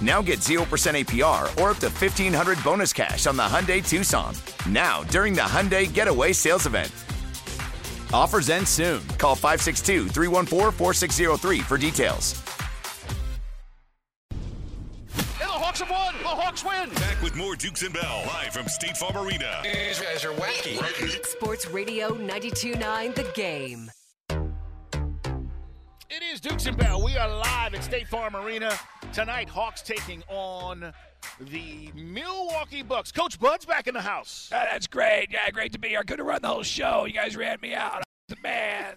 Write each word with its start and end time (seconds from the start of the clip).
Now 0.00 0.22
get 0.22 0.38
0% 0.38 0.64
APR 0.64 1.42
or 1.60 1.70
up 1.70 1.76
to 1.78 1.88
1500 1.88 2.64
bonus 2.64 2.92
cash 2.92 3.26
on 3.26 3.36
the 3.36 3.42
Hyundai 3.42 3.86
Tucson. 3.86 4.34
Now, 4.66 5.02
during 5.04 5.34
the 5.34 5.42
Hyundai 5.42 5.92
Getaway 5.92 6.32
Sales 6.32 6.66
Event. 6.66 6.90
Offers 8.12 8.48
end 8.50 8.66
soon. 8.66 9.06
Call 9.18 9.34
562 9.34 10.08
314 10.08 10.72
4603 10.72 11.60
for 11.60 11.76
details. 11.76 12.42
And 14.30 14.40
the 15.40 15.52
Hawks 15.52 15.80
have 15.80 15.90
won. 15.90 16.14
The 16.22 16.28
Hawks 16.28 16.64
win. 16.64 16.90
Back 16.90 17.22
with 17.22 17.36
more 17.36 17.54
Dukes 17.54 17.82
and 17.82 17.92
Bell, 17.92 18.24
live 18.26 18.52
from 18.52 18.66
State 18.68 18.96
Farm 18.96 19.16
Arena. 19.16 19.60
These 19.62 20.00
guys 20.00 20.24
are 20.24 20.32
wacky. 20.32 21.24
Sports 21.26 21.68
Radio 21.68 22.10
92.9 22.10 23.14
The 23.14 23.30
Game. 23.34 23.90
It 26.08 26.22
is 26.24 26.40
Dukes 26.40 26.66
and 26.66 26.76
Bell. 26.76 27.04
We 27.04 27.16
are 27.16 27.28
live 27.28 27.74
at 27.74 27.84
State 27.84 28.08
Farm 28.08 28.34
Arena 28.34 28.72
tonight. 29.12 29.48
Hawks 29.48 29.82
taking 29.82 30.22
on 30.28 30.92
the 31.40 31.90
Milwaukee 31.94 32.82
Bucks. 32.82 33.12
Coach 33.12 33.38
Bud's 33.38 33.66
back 33.66 33.86
in 33.86 33.94
the 33.94 34.00
house. 34.00 34.50
Oh, 34.52 34.62
that's 34.70 34.86
great. 34.86 35.28
Yeah, 35.30 35.50
great 35.50 35.72
to 35.72 35.78
be 35.78 35.88
here. 35.88 36.02
Could 36.02 36.18
have 36.18 36.26
run 36.28 36.42
the 36.42 36.48
whole 36.48 36.62
show. 36.62 37.04
You 37.04 37.12
guys 37.12 37.36
ran 37.36 37.58
me 37.60 37.74
out. 37.74 38.02
The 38.28 38.36
man. 38.42 38.94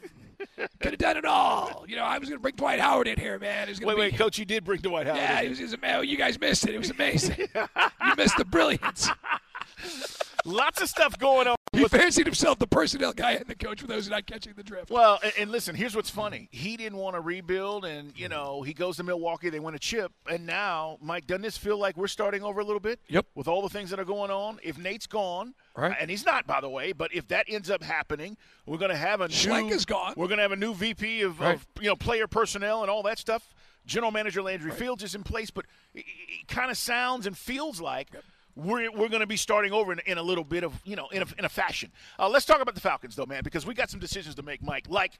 Could 0.57 0.91
have 0.91 0.97
done 0.97 1.17
it 1.17 1.25
all. 1.25 1.85
You 1.87 1.95
know, 1.95 2.03
I 2.03 2.17
was 2.17 2.29
going 2.29 2.37
to 2.37 2.41
bring 2.41 2.55
Dwight 2.55 2.79
Howard 2.79 3.07
in 3.07 3.19
here, 3.19 3.39
man. 3.39 3.67
Wait, 3.67 3.79
be, 3.79 3.93
wait, 3.95 4.17
Coach, 4.17 4.37
you 4.37 4.45
did 4.45 4.63
bring 4.63 4.81
Dwight 4.81 5.07
Howard. 5.07 5.19
Yeah, 5.19 5.39
in. 5.39 5.45
it 5.45 5.49
was, 5.49 5.59
it 5.59 5.63
was. 5.63 5.75
Oh, 5.83 6.01
you 6.01 6.17
guys 6.17 6.39
missed 6.39 6.67
it. 6.67 6.75
It 6.75 6.79
was 6.79 6.89
amazing. 6.89 7.37
you 7.55 8.15
missed 8.17 8.37
the 8.37 8.45
brilliance. 8.45 9.09
Lots 10.45 10.81
of 10.81 10.89
stuff 10.89 11.17
going 11.17 11.47
on. 11.47 11.55
He 11.73 11.87
fancied 11.87 12.27
himself 12.27 12.59
the 12.59 12.67
personnel 12.67 13.13
guy 13.13 13.31
and 13.31 13.47
the 13.47 13.55
coach 13.55 13.81
for 13.81 13.87
those 13.87 14.07
not 14.07 14.27
catching 14.27 14.53
the 14.53 14.63
drift. 14.63 14.91
Well, 14.91 15.19
and, 15.23 15.33
and 15.39 15.51
listen, 15.51 15.75
here's 15.75 15.95
what's 15.95 16.09
funny. 16.09 16.49
He 16.51 16.77
didn't 16.77 16.99
want 16.99 17.15
to 17.15 17.19
rebuild, 17.19 17.83
and, 17.83 18.13
you 18.15 18.25
mm-hmm. 18.25 18.33
know, 18.33 18.61
he 18.61 18.73
goes 18.73 18.97
to 18.97 19.03
Milwaukee, 19.03 19.49
they 19.49 19.59
win 19.59 19.73
a 19.73 19.79
chip, 19.79 20.11
and 20.29 20.45
now, 20.45 20.97
Mike, 21.01 21.25
doesn't 21.25 21.41
this 21.41 21.57
feel 21.57 21.77
like 21.79 21.97
we're 21.97 22.07
starting 22.07 22.43
over 22.43 22.61
a 22.61 22.63
little 22.63 22.79
bit? 22.79 22.99
Yep. 23.07 23.25
With 23.33 23.47
all 23.47 23.61
the 23.63 23.69
things 23.69 23.89
that 23.89 23.99
are 23.99 24.05
going 24.05 24.29
on? 24.29 24.59
If 24.61 24.77
Nate's 24.77 25.07
gone, 25.07 25.55
Right. 25.75 25.95
and 25.99 26.11
he's 26.11 26.25
not, 26.25 26.45
by 26.45 26.61
the 26.61 26.69
way, 26.69 26.91
but 26.91 27.13
if 27.13 27.27
that 27.29 27.45
ends 27.49 27.71
up 27.71 27.81
happening, 27.81 28.37
we're 28.67 28.77
going 28.77 28.91
to 28.91 28.97
have 28.97 29.21
a 29.21 29.27
Schlenk 29.27 29.69
new, 29.69 29.73
is 29.73 29.85
gone. 29.85 30.13
We're 30.15 30.27
going 30.27 30.37
to 30.37 30.43
have 30.43 30.51
a 30.51 30.57
new 30.57 30.75
VP 30.75 31.23
of, 31.23 31.39
Right. 31.39 31.55
of, 31.55 31.65
you 31.81 31.87
know, 31.87 31.95
player 31.95 32.27
personnel 32.27 32.81
and 32.81 32.91
all 32.91 33.01
that 33.03 33.17
stuff. 33.17 33.55
General 33.85 34.11
Manager 34.11 34.41
Landry 34.41 34.71
Fields 34.71 35.03
is 35.03 35.15
in 35.15 35.23
place, 35.23 35.51
but 35.51 35.65
it, 35.93 36.05
it 36.07 36.47
kind 36.47 36.71
of 36.71 36.77
sounds 36.77 37.25
and 37.25 37.37
feels 37.37 37.81
like 37.81 38.09
we're, 38.55 38.91
we're 38.91 39.09
going 39.09 39.21
to 39.21 39.27
be 39.27 39.37
starting 39.37 39.71
over 39.71 39.91
in, 39.91 39.99
in 40.05 40.17
a 40.17 40.21
little 40.21 40.43
bit 40.43 40.63
of, 40.63 40.73
you 40.83 40.95
know, 40.95 41.07
in 41.09 41.23
a, 41.23 41.25
in 41.37 41.45
a 41.45 41.49
fashion. 41.49 41.91
Uh, 42.19 42.29
let's 42.29 42.45
talk 42.45 42.61
about 42.61 42.75
the 42.75 42.81
Falcons, 42.81 43.15
though, 43.15 43.25
man, 43.25 43.41
because 43.43 43.65
we 43.65 43.73
got 43.73 43.89
some 43.89 43.99
decisions 43.99 44.35
to 44.35 44.43
make, 44.43 44.61
Mike. 44.61 44.85
Like, 44.89 45.13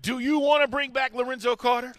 do 0.00 0.18
you 0.18 0.38
want 0.38 0.62
to 0.62 0.68
bring 0.68 0.92
back 0.92 1.14
Lorenzo 1.14 1.56
Carter? 1.56 1.94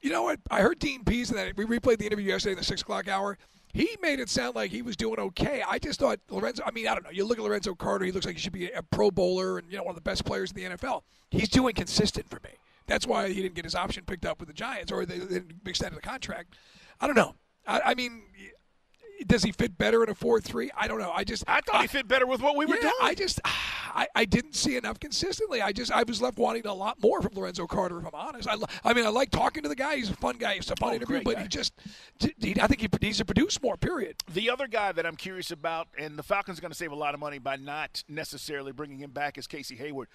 You 0.00 0.10
know 0.10 0.22
what? 0.22 0.40
I 0.50 0.60
heard 0.60 0.78
Dean 0.78 1.04
Pees, 1.04 1.30
and 1.30 1.38
that 1.38 1.56
we 1.56 1.64
replayed 1.64 1.98
the 1.98 2.06
interview 2.06 2.26
yesterday 2.26 2.52
in 2.52 2.58
the 2.58 2.64
6 2.64 2.82
o'clock 2.82 3.08
hour. 3.08 3.36
He 3.72 3.96
made 4.00 4.18
it 4.18 4.28
sound 4.28 4.56
like 4.56 4.70
he 4.70 4.82
was 4.82 4.96
doing 4.96 5.18
okay. 5.18 5.62
I 5.66 5.78
just 5.78 6.00
thought 6.00 6.18
Lorenzo, 6.30 6.62
I 6.64 6.70
mean, 6.70 6.88
I 6.88 6.94
don't 6.94 7.04
know. 7.04 7.10
You 7.10 7.24
look 7.26 7.38
at 7.38 7.44
Lorenzo 7.44 7.74
Carter, 7.74 8.04
he 8.04 8.12
looks 8.12 8.24
like 8.24 8.36
he 8.36 8.40
should 8.40 8.52
be 8.52 8.70
a 8.70 8.82
pro 8.82 9.10
bowler 9.10 9.58
and, 9.58 9.70
you 9.70 9.76
know, 9.76 9.84
one 9.84 9.90
of 9.90 9.96
the 9.96 10.00
best 10.00 10.24
players 10.24 10.52
in 10.52 10.56
the 10.56 10.76
NFL. 10.76 11.02
He's 11.30 11.48
too 11.48 11.68
inconsistent 11.68 12.28
for 12.30 12.40
me. 12.42 12.50
That's 12.86 13.06
why 13.06 13.28
he 13.28 13.42
didn't 13.42 13.54
get 13.54 13.64
his 13.64 13.74
option 13.74 14.04
picked 14.04 14.24
up 14.24 14.40
with 14.40 14.48
the 14.48 14.54
Giants 14.54 14.90
or 14.90 15.04
they, 15.04 15.18
they 15.18 15.34
didn't 15.34 15.60
extend 15.66 15.94
the 15.94 16.00
contract. 16.00 16.54
I 17.00 17.06
don't 17.06 17.16
know. 17.16 17.34
I, 17.66 17.80
I 17.86 17.94
mean, 17.94 18.22
does 19.26 19.42
he 19.42 19.52
fit 19.52 19.76
better 19.78 20.02
in 20.02 20.10
a 20.10 20.14
4 20.14 20.40
3? 20.40 20.70
I 20.76 20.88
don't 20.88 20.98
know. 20.98 21.10
I 21.12 21.24
just. 21.24 21.44
I 21.46 21.60
thought 21.60 21.82
he 21.82 21.86
fit 21.88 22.06
better 22.08 22.26
with 22.26 22.40
what 22.40 22.56
we 22.56 22.66
were 22.66 22.76
yeah, 22.76 22.82
doing. 22.82 22.94
I 23.02 23.14
just, 23.14 23.40
I, 23.44 24.06
I 24.14 24.24
didn't 24.24 24.54
see 24.54 24.76
enough 24.76 25.00
consistently. 25.00 25.60
I 25.60 25.72
just, 25.72 25.90
I 25.92 26.02
was 26.04 26.22
left 26.22 26.38
wanting 26.38 26.66
a 26.66 26.72
lot 26.74 27.02
more 27.02 27.20
from 27.20 27.34
Lorenzo 27.34 27.66
Carter, 27.66 27.98
if 27.98 28.06
I'm 28.06 28.14
honest. 28.14 28.48
I, 28.48 28.56
I 28.84 28.92
mean, 28.94 29.04
I 29.04 29.08
like 29.08 29.30
talking 29.30 29.62
to 29.62 29.68
the 29.68 29.76
guy. 29.76 29.96
He's 29.96 30.10
a 30.10 30.14
fun 30.16 30.36
guy. 30.36 30.54
He's 30.54 30.70
a 30.70 30.76
fun 30.76 30.90
Oh, 30.90 30.94
interview, 30.96 31.22
but 31.22 31.36
guy. 31.36 31.42
he 31.42 31.48
just, 31.48 31.72
he, 32.38 32.54
I 32.60 32.66
think 32.66 32.80
he 32.80 32.88
needs 33.02 33.18
to 33.18 33.24
produce 33.24 33.60
more. 33.62 33.76
Period. 33.76 34.16
The 34.32 34.50
other 34.50 34.66
guy 34.66 34.92
that 34.92 35.04
I'm 35.04 35.16
curious 35.16 35.50
about, 35.50 35.88
and 35.98 36.18
the 36.18 36.22
Falcons 36.22 36.58
are 36.58 36.62
going 36.62 36.72
to 36.72 36.78
save 36.78 36.92
a 36.92 36.96
lot 36.96 37.14
of 37.14 37.20
money 37.20 37.38
by 37.38 37.56
not 37.56 38.04
necessarily 38.08 38.72
bringing 38.72 38.98
him 38.98 39.10
back, 39.10 39.38
is 39.38 39.46
Casey 39.46 39.76
Hayward. 39.76 40.08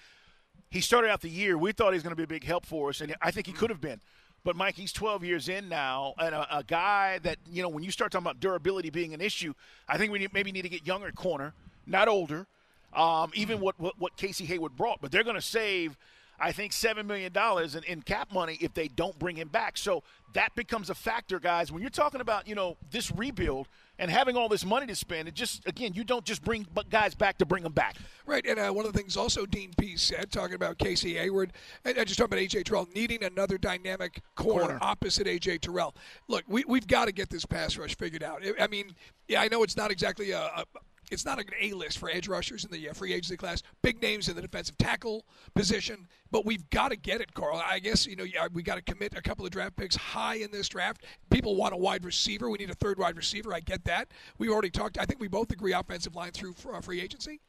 He 0.70 0.80
started 0.80 1.10
out 1.10 1.20
the 1.20 1.28
year. 1.28 1.56
We 1.58 1.72
thought 1.72 1.92
he 1.92 1.96
was 1.96 2.02
going 2.02 2.12
to 2.12 2.16
be 2.16 2.24
a 2.24 2.28
big 2.28 2.44
help 2.44 2.66
for 2.66 2.88
us, 2.88 3.00
and 3.00 3.14
I 3.20 3.30
think 3.30 3.46
he 3.46 3.52
could 3.52 3.70
have 3.70 3.80
been. 3.80 4.00
But 4.44 4.56
Mike, 4.56 4.74
he's 4.74 4.92
12 4.92 5.24
years 5.24 5.48
in 5.48 5.70
now, 5.70 6.12
and 6.18 6.34
a, 6.34 6.58
a 6.58 6.62
guy 6.62 7.18
that 7.22 7.38
you 7.50 7.62
know 7.62 7.70
when 7.70 7.82
you 7.82 7.90
start 7.90 8.12
talking 8.12 8.26
about 8.26 8.40
durability 8.40 8.90
being 8.90 9.14
an 9.14 9.22
issue, 9.22 9.54
I 9.88 9.96
think 9.96 10.12
we 10.12 10.18
need, 10.18 10.34
maybe 10.34 10.52
need 10.52 10.62
to 10.62 10.68
get 10.68 10.86
younger 10.86 11.10
corner, 11.12 11.54
not 11.86 12.08
older. 12.08 12.46
Um, 12.92 13.32
even 13.34 13.58
what, 13.58 13.80
what 13.80 13.98
what 13.98 14.16
Casey 14.18 14.44
Hayward 14.44 14.76
brought, 14.76 15.00
but 15.00 15.10
they're 15.10 15.24
going 15.24 15.36
to 15.36 15.42
save. 15.42 15.96
I 16.38 16.52
think 16.52 16.72
seven 16.72 17.06
million 17.06 17.32
dollars 17.32 17.74
in, 17.74 17.84
in 17.84 18.02
cap 18.02 18.32
money 18.32 18.58
if 18.60 18.74
they 18.74 18.88
don't 18.88 19.18
bring 19.18 19.36
him 19.36 19.48
back. 19.48 19.78
So 19.78 20.02
that 20.34 20.54
becomes 20.54 20.90
a 20.90 20.94
factor, 20.94 21.40
guys. 21.40 21.72
When 21.72 21.80
you're 21.80 21.90
talking 21.90 22.20
about 22.20 22.46
you 22.46 22.54
know 22.54 22.76
this 22.90 23.10
rebuild 23.10 23.66
and 23.98 24.10
having 24.10 24.36
all 24.36 24.48
this 24.48 24.64
money 24.64 24.86
to 24.86 24.94
spend, 24.94 25.28
it 25.28 25.34
just 25.34 25.66
again 25.66 25.92
you 25.94 26.04
don't 26.04 26.24
just 26.24 26.42
bring 26.42 26.66
guys 26.90 27.14
back 27.14 27.38
to 27.38 27.46
bring 27.46 27.62
them 27.62 27.72
back. 27.72 27.96
Right, 28.26 28.44
and 28.46 28.58
uh, 28.58 28.70
one 28.70 28.86
of 28.86 28.92
the 28.92 28.98
things 28.98 29.16
also 29.16 29.44
Dean 29.46 29.72
Pees 29.76 30.00
said, 30.00 30.30
talking 30.30 30.54
about 30.54 30.78
Casey 30.78 31.14
Hayward, 31.14 31.52
and, 31.84 31.96
and 31.96 32.06
just 32.06 32.18
talking 32.18 32.32
about 32.38 32.42
AJ 32.42 32.64
Terrell 32.64 32.88
needing 32.94 33.22
another 33.22 33.58
dynamic 33.58 34.22
corner, 34.34 34.60
Corner. 34.64 34.78
opposite 34.80 35.26
AJ 35.26 35.60
Terrell. 35.60 35.94
Look, 36.28 36.44
we 36.48 36.64
we've 36.66 36.86
got 36.86 37.04
to 37.06 37.12
get 37.12 37.28
this 37.30 37.44
pass 37.44 37.76
rush 37.76 37.96
figured 37.96 38.22
out. 38.22 38.42
I- 38.58 38.66
mean, 38.66 38.94
yeah, 39.28 39.42
I 39.42 39.48
know 39.48 39.62
it's 39.62 39.76
not 39.76 39.90
exactly 39.90 40.30
a. 40.32 40.40
a 40.40 40.64
it's 41.10 41.24
not 41.24 41.38
an 41.38 41.46
A 41.60 41.72
list 41.72 41.98
for 41.98 42.10
edge 42.10 42.28
rushers 42.28 42.64
in 42.64 42.70
the 42.70 42.88
uh, 42.88 42.92
free 42.92 43.12
agency 43.12 43.36
class. 43.36 43.62
Big 43.82 44.00
names 44.02 44.28
in 44.28 44.36
the 44.36 44.42
defensive 44.42 44.76
tackle 44.78 45.24
position, 45.54 46.06
but 46.30 46.44
we've 46.44 46.68
got 46.70 46.90
to 46.90 46.96
get 46.96 47.20
it, 47.20 47.34
Carl. 47.34 47.62
I 47.64 47.78
guess 47.78 48.06
you 48.06 48.16
know 48.16 48.24
we 48.52 48.62
got 48.62 48.76
to 48.76 48.82
commit 48.82 49.14
a 49.16 49.22
couple 49.22 49.44
of 49.44 49.50
draft 49.50 49.76
picks 49.76 49.96
high 49.96 50.36
in 50.36 50.50
this 50.50 50.68
draft. 50.68 51.04
People 51.30 51.56
want 51.56 51.74
a 51.74 51.76
wide 51.76 52.04
receiver. 52.04 52.50
We 52.50 52.58
need 52.58 52.70
a 52.70 52.74
third 52.74 52.98
wide 52.98 53.16
receiver. 53.16 53.54
I 53.54 53.60
get 53.60 53.84
that. 53.84 54.08
We 54.38 54.48
already 54.48 54.70
talked. 54.70 54.98
I 54.98 55.04
think 55.04 55.20
we 55.20 55.28
both 55.28 55.50
agree 55.50 55.72
offensive 55.72 56.14
line 56.14 56.32
through 56.32 56.54
uh, 56.72 56.80
free 56.80 57.00
agency, 57.00 57.40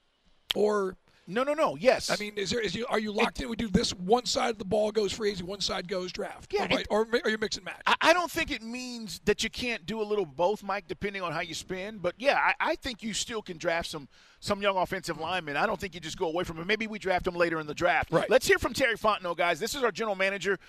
or 0.56 0.98
No, 1.27 1.42
no, 1.44 1.54
no. 1.56 1.75
Yes, 1.75 2.12
I 2.12 2.18
mean, 2.18 2.33
is 2.38 2.51
there 2.51 2.60
is 2.60 2.75
you 2.75 2.86
are 2.88 3.00
you 3.00 3.12
locked 3.12 3.42
in? 3.42 3.50
We 3.50 3.56
do 3.56 3.68
this 3.68 3.92
one 3.95 4.25
side 4.25 4.51
of 4.51 4.57
the 4.60 4.66
ball 4.66 4.92
goes 4.92 5.12
free 5.12 5.30
agency, 5.30 5.44
one 5.44 5.60
side 5.60 5.88
goes 5.88 6.12
draft. 6.12 6.54
Yeah, 6.54 6.66
or, 6.66 6.68
right, 6.68 6.80
it- 6.81 6.88
or 6.92 7.07
are 7.24 7.30
you 7.30 7.38
mix 7.39 7.56
and 7.56 7.66
match? 7.66 7.81
I, 7.88 7.95
I 8.01 8.13
don't 8.13 8.30
think 8.30 8.51
it 8.51 8.62
means 8.62 9.22
that 9.25 9.44
you 9.44 9.50
can't 9.50 9.86
do 9.88 10.01
a 10.01 10.04
little 10.04 10.25
both, 10.25 10.62
Mike, 10.62 10.88
depending 10.88 11.24
on 11.24 11.31
how 11.31 11.39
you 11.42 11.56
spin. 11.56 11.98
But 11.98 12.13
yeah, 12.19 12.36
I, 12.38 12.54
I 12.72 12.75
think 12.75 13.01
you 13.01 13.13
still 13.13 13.42
can 13.42 13.57
draft 13.57 13.89
some 13.89 14.07
some 14.39 14.62
young 14.62 14.77
offensive 14.77 15.19
linemen. 15.19 15.57
I 15.57 15.66
don't 15.66 15.80
think 15.80 15.95
you 15.95 16.00
just 16.00 16.18
go 16.19 16.27
away 16.27 16.44
from 16.44 16.60
it. 16.60 16.68
Maybe 16.68 16.86
we 16.86 17.00
draft 17.00 17.25
them 17.25 17.36
later 17.36 17.60
in 17.60 17.66
the 17.66 17.74
draft. 17.74 18.12
Right. 18.12 18.30
Let's 18.30 18.45
hear 18.48 18.60
from 18.60 18.74
Terry 18.74 18.95
Fontenot, 18.95 19.38
guys. 19.38 19.60
This 19.60 19.74
is 19.74 19.83
our 19.83 19.92
general 19.92 20.16
manager. 20.16 20.60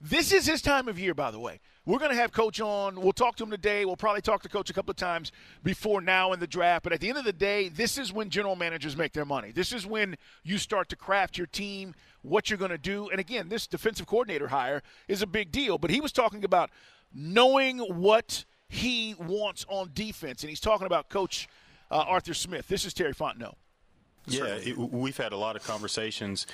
This 0.00 0.32
is 0.32 0.46
his 0.46 0.62
time 0.62 0.88
of 0.88 0.98
year, 0.98 1.12
by 1.12 1.30
the 1.30 1.38
way. 1.38 1.60
We're 1.84 1.98
going 1.98 2.10
to 2.10 2.16
have 2.16 2.32
Coach 2.32 2.60
on. 2.60 3.00
We'll 3.00 3.12
talk 3.12 3.36
to 3.36 3.44
him 3.44 3.50
today. 3.50 3.84
We'll 3.84 3.96
probably 3.96 4.22
talk 4.22 4.42
to 4.42 4.48
Coach 4.48 4.70
a 4.70 4.72
couple 4.72 4.90
of 4.90 4.96
times 4.96 5.30
before 5.62 6.00
now 6.00 6.32
in 6.32 6.40
the 6.40 6.46
draft. 6.46 6.84
But 6.84 6.94
at 6.94 7.00
the 7.00 7.10
end 7.10 7.18
of 7.18 7.24
the 7.24 7.32
day, 7.34 7.68
this 7.68 7.98
is 7.98 8.12
when 8.12 8.30
general 8.30 8.56
managers 8.56 8.96
make 8.96 9.12
their 9.12 9.26
money. 9.26 9.50
This 9.50 9.72
is 9.72 9.86
when 9.86 10.16
you 10.42 10.56
start 10.56 10.88
to 10.90 10.96
craft 10.96 11.36
your 11.36 11.48
team, 11.48 11.94
what 12.22 12.48
you're 12.48 12.58
going 12.58 12.70
to 12.70 12.78
do. 12.78 13.10
And 13.10 13.20
again, 13.20 13.50
this 13.50 13.66
defensive 13.66 14.06
coordinator 14.06 14.48
hire 14.48 14.82
is 15.06 15.20
a 15.20 15.26
big 15.26 15.52
deal. 15.52 15.76
But 15.76 15.90
he 15.90 16.00
was 16.00 16.12
talking 16.12 16.44
about 16.44 16.70
knowing 17.12 17.78
what 17.78 18.46
he 18.68 19.14
wants 19.18 19.66
on 19.68 19.90
defense. 19.92 20.42
And 20.42 20.48
he's 20.48 20.60
talking 20.60 20.86
about 20.86 21.10
Coach 21.10 21.46
uh, 21.90 21.96
Arthur 21.96 22.34
Smith. 22.34 22.68
This 22.68 22.86
is 22.86 22.94
Terry 22.94 23.12
Fontenot. 23.12 23.54
Yeah, 24.26 24.44
it, 24.44 24.76
we've 24.76 25.16
had 25.16 25.32
a 25.32 25.36
lot 25.36 25.56
of 25.56 25.64
conversations. 25.64 26.46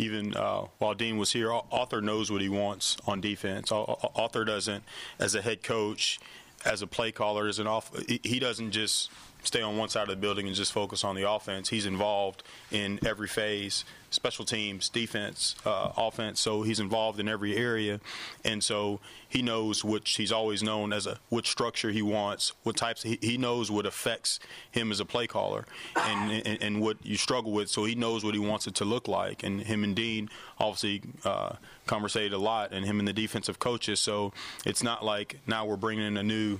Even 0.00 0.34
uh, 0.34 0.62
while 0.78 0.94
Dean 0.94 1.18
was 1.18 1.30
here, 1.32 1.52
Arthur 1.52 2.00
knows 2.00 2.32
what 2.32 2.40
he 2.40 2.48
wants 2.48 2.96
on 3.06 3.20
defense. 3.20 3.70
Arthur 3.70 4.46
doesn't, 4.46 4.82
as 5.18 5.34
a 5.34 5.42
head 5.42 5.62
coach, 5.62 6.18
as 6.64 6.80
a 6.80 6.86
play 6.86 7.12
caller, 7.12 7.46
as 7.48 7.58
an 7.58 7.66
off, 7.66 7.90
he 8.08 8.38
doesn't 8.38 8.70
just 8.70 9.10
stay 9.42 9.62
on 9.62 9.76
one 9.76 9.88
side 9.88 10.02
of 10.02 10.08
the 10.08 10.16
building 10.16 10.46
and 10.46 10.54
just 10.54 10.72
focus 10.72 11.04
on 11.04 11.14
the 11.16 11.30
offense. 11.30 11.68
He's 11.68 11.86
involved 11.86 12.42
in 12.70 12.98
every 13.06 13.28
phase, 13.28 13.84
special 14.10 14.44
teams, 14.44 14.88
defense, 14.88 15.54
uh, 15.64 15.92
offense. 15.96 16.40
So 16.40 16.62
he's 16.62 16.80
involved 16.80 17.20
in 17.20 17.28
every 17.28 17.56
area, 17.56 18.00
and 18.44 18.62
so 18.62 19.00
he 19.28 19.42
knows 19.42 19.84
which 19.84 20.16
he's 20.16 20.32
always 20.32 20.62
known 20.62 20.92
as 20.92 21.06
a 21.06 21.18
which 21.28 21.48
structure 21.48 21.90
he 21.90 22.02
wants, 22.02 22.52
what 22.62 22.76
types 22.76 23.02
he, 23.02 23.18
he 23.20 23.36
knows 23.36 23.70
what 23.70 23.86
affects 23.86 24.40
him 24.70 24.90
as 24.90 25.00
a 25.00 25.04
play 25.04 25.26
caller, 25.26 25.64
and, 25.96 26.46
and, 26.46 26.62
and 26.62 26.80
what 26.80 26.96
you 27.04 27.16
struggle 27.16 27.52
with. 27.52 27.68
So 27.68 27.84
he 27.84 27.94
knows 27.94 28.24
what 28.24 28.34
he 28.34 28.40
wants 28.40 28.66
it 28.66 28.74
to 28.76 28.84
look 28.84 29.08
like, 29.08 29.42
and 29.42 29.60
him 29.60 29.84
and 29.84 29.94
Dean 29.94 30.28
obviously 30.58 31.02
uh, 31.24 31.54
conversated 31.86 32.32
a 32.32 32.38
lot, 32.38 32.72
and 32.72 32.84
him 32.84 32.98
and 32.98 33.06
the 33.06 33.12
defensive 33.12 33.58
coaches. 33.58 34.00
So 34.00 34.32
it's 34.66 34.82
not 34.82 35.04
like 35.04 35.38
now 35.46 35.64
we're 35.64 35.76
bringing 35.76 36.06
in 36.06 36.16
a 36.16 36.22
new 36.22 36.58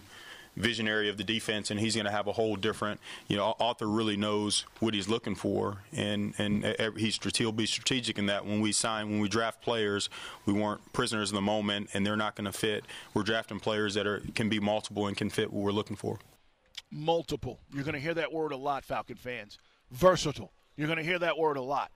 visionary 0.56 1.08
of 1.08 1.17
the 1.17 1.25
defense, 1.25 1.70
and 1.70 1.81
he's 1.81 1.94
going 1.94 2.06
to 2.06 2.12
have 2.12 2.26
a 2.26 2.32
whole 2.32 2.56
different. 2.56 3.00
You 3.29 3.37
know, 3.37 3.55
Arthur 3.61 3.88
really 3.88 4.17
knows 4.17 4.64
what 4.81 4.94
he's 4.94 5.08
looking 5.08 5.35
for, 5.35 5.79
and 5.93 6.35
and 6.38 6.64
he's 6.97 7.19
he'll 7.37 7.52
be 7.52 7.67
strategic 7.67 8.19
in 8.19 8.26
that. 8.26 8.44
When 8.44 8.61
we 8.61 8.73
sign, 8.73 9.11
when 9.11 9.20
we 9.20 9.29
draft 9.29 9.62
players, 9.62 10.08
we 10.47 10.52
weren't 10.52 10.93
prisoners 10.93 11.31
in 11.31 11.35
the 11.35 11.43
moment, 11.43 11.91
and 11.94 12.05
they're 12.05 12.17
not 12.17 12.35
going 12.35 12.50
to 12.50 12.56
fit. 12.56 12.85
We're 13.14 13.23
drafting 13.23 13.61
players 13.61 13.94
that 13.94 14.06
are 14.06 14.23
can 14.35 14.49
be 14.49 14.61
multiple 14.61 15.06
and 15.06 15.17
can 15.17 15.31
fit 15.31 15.52
what 15.52 15.62
we're 15.62 15.73
looking 15.73 15.97
for. 15.97 16.19
Multiple. 16.91 17.61
You're 17.73 17.85
going 17.85 17.94
to 17.94 18.00
hear 18.00 18.14
that 18.14 18.32
word 18.32 18.53
a 18.53 18.56
lot, 18.56 18.85
Falcon 18.85 19.17
fans. 19.17 19.58
Versatile. 19.93 20.53
You're 20.76 20.88
going 20.88 20.99
to 20.99 21.05
hear 21.05 21.19
that 21.19 21.37
word 21.37 21.56
a 21.56 21.62
lot 21.62 21.91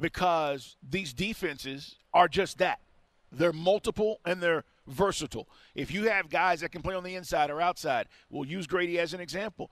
because 0.00 0.76
these 0.88 1.12
defenses 1.12 1.96
are 2.12 2.28
just 2.28 2.58
that. 2.58 2.80
They're 3.32 3.52
multiple 3.52 4.20
and 4.24 4.40
they're 4.40 4.64
versatile. 4.90 5.48
If 5.74 5.90
you 5.92 6.08
have 6.08 6.28
guys 6.28 6.60
that 6.60 6.72
can 6.72 6.82
play 6.82 6.94
on 6.94 7.04
the 7.04 7.14
inside 7.14 7.50
or 7.50 7.60
outside, 7.60 8.08
we'll 8.28 8.46
use 8.46 8.66
Grady 8.66 8.98
as 8.98 9.14
an 9.14 9.20
example. 9.20 9.70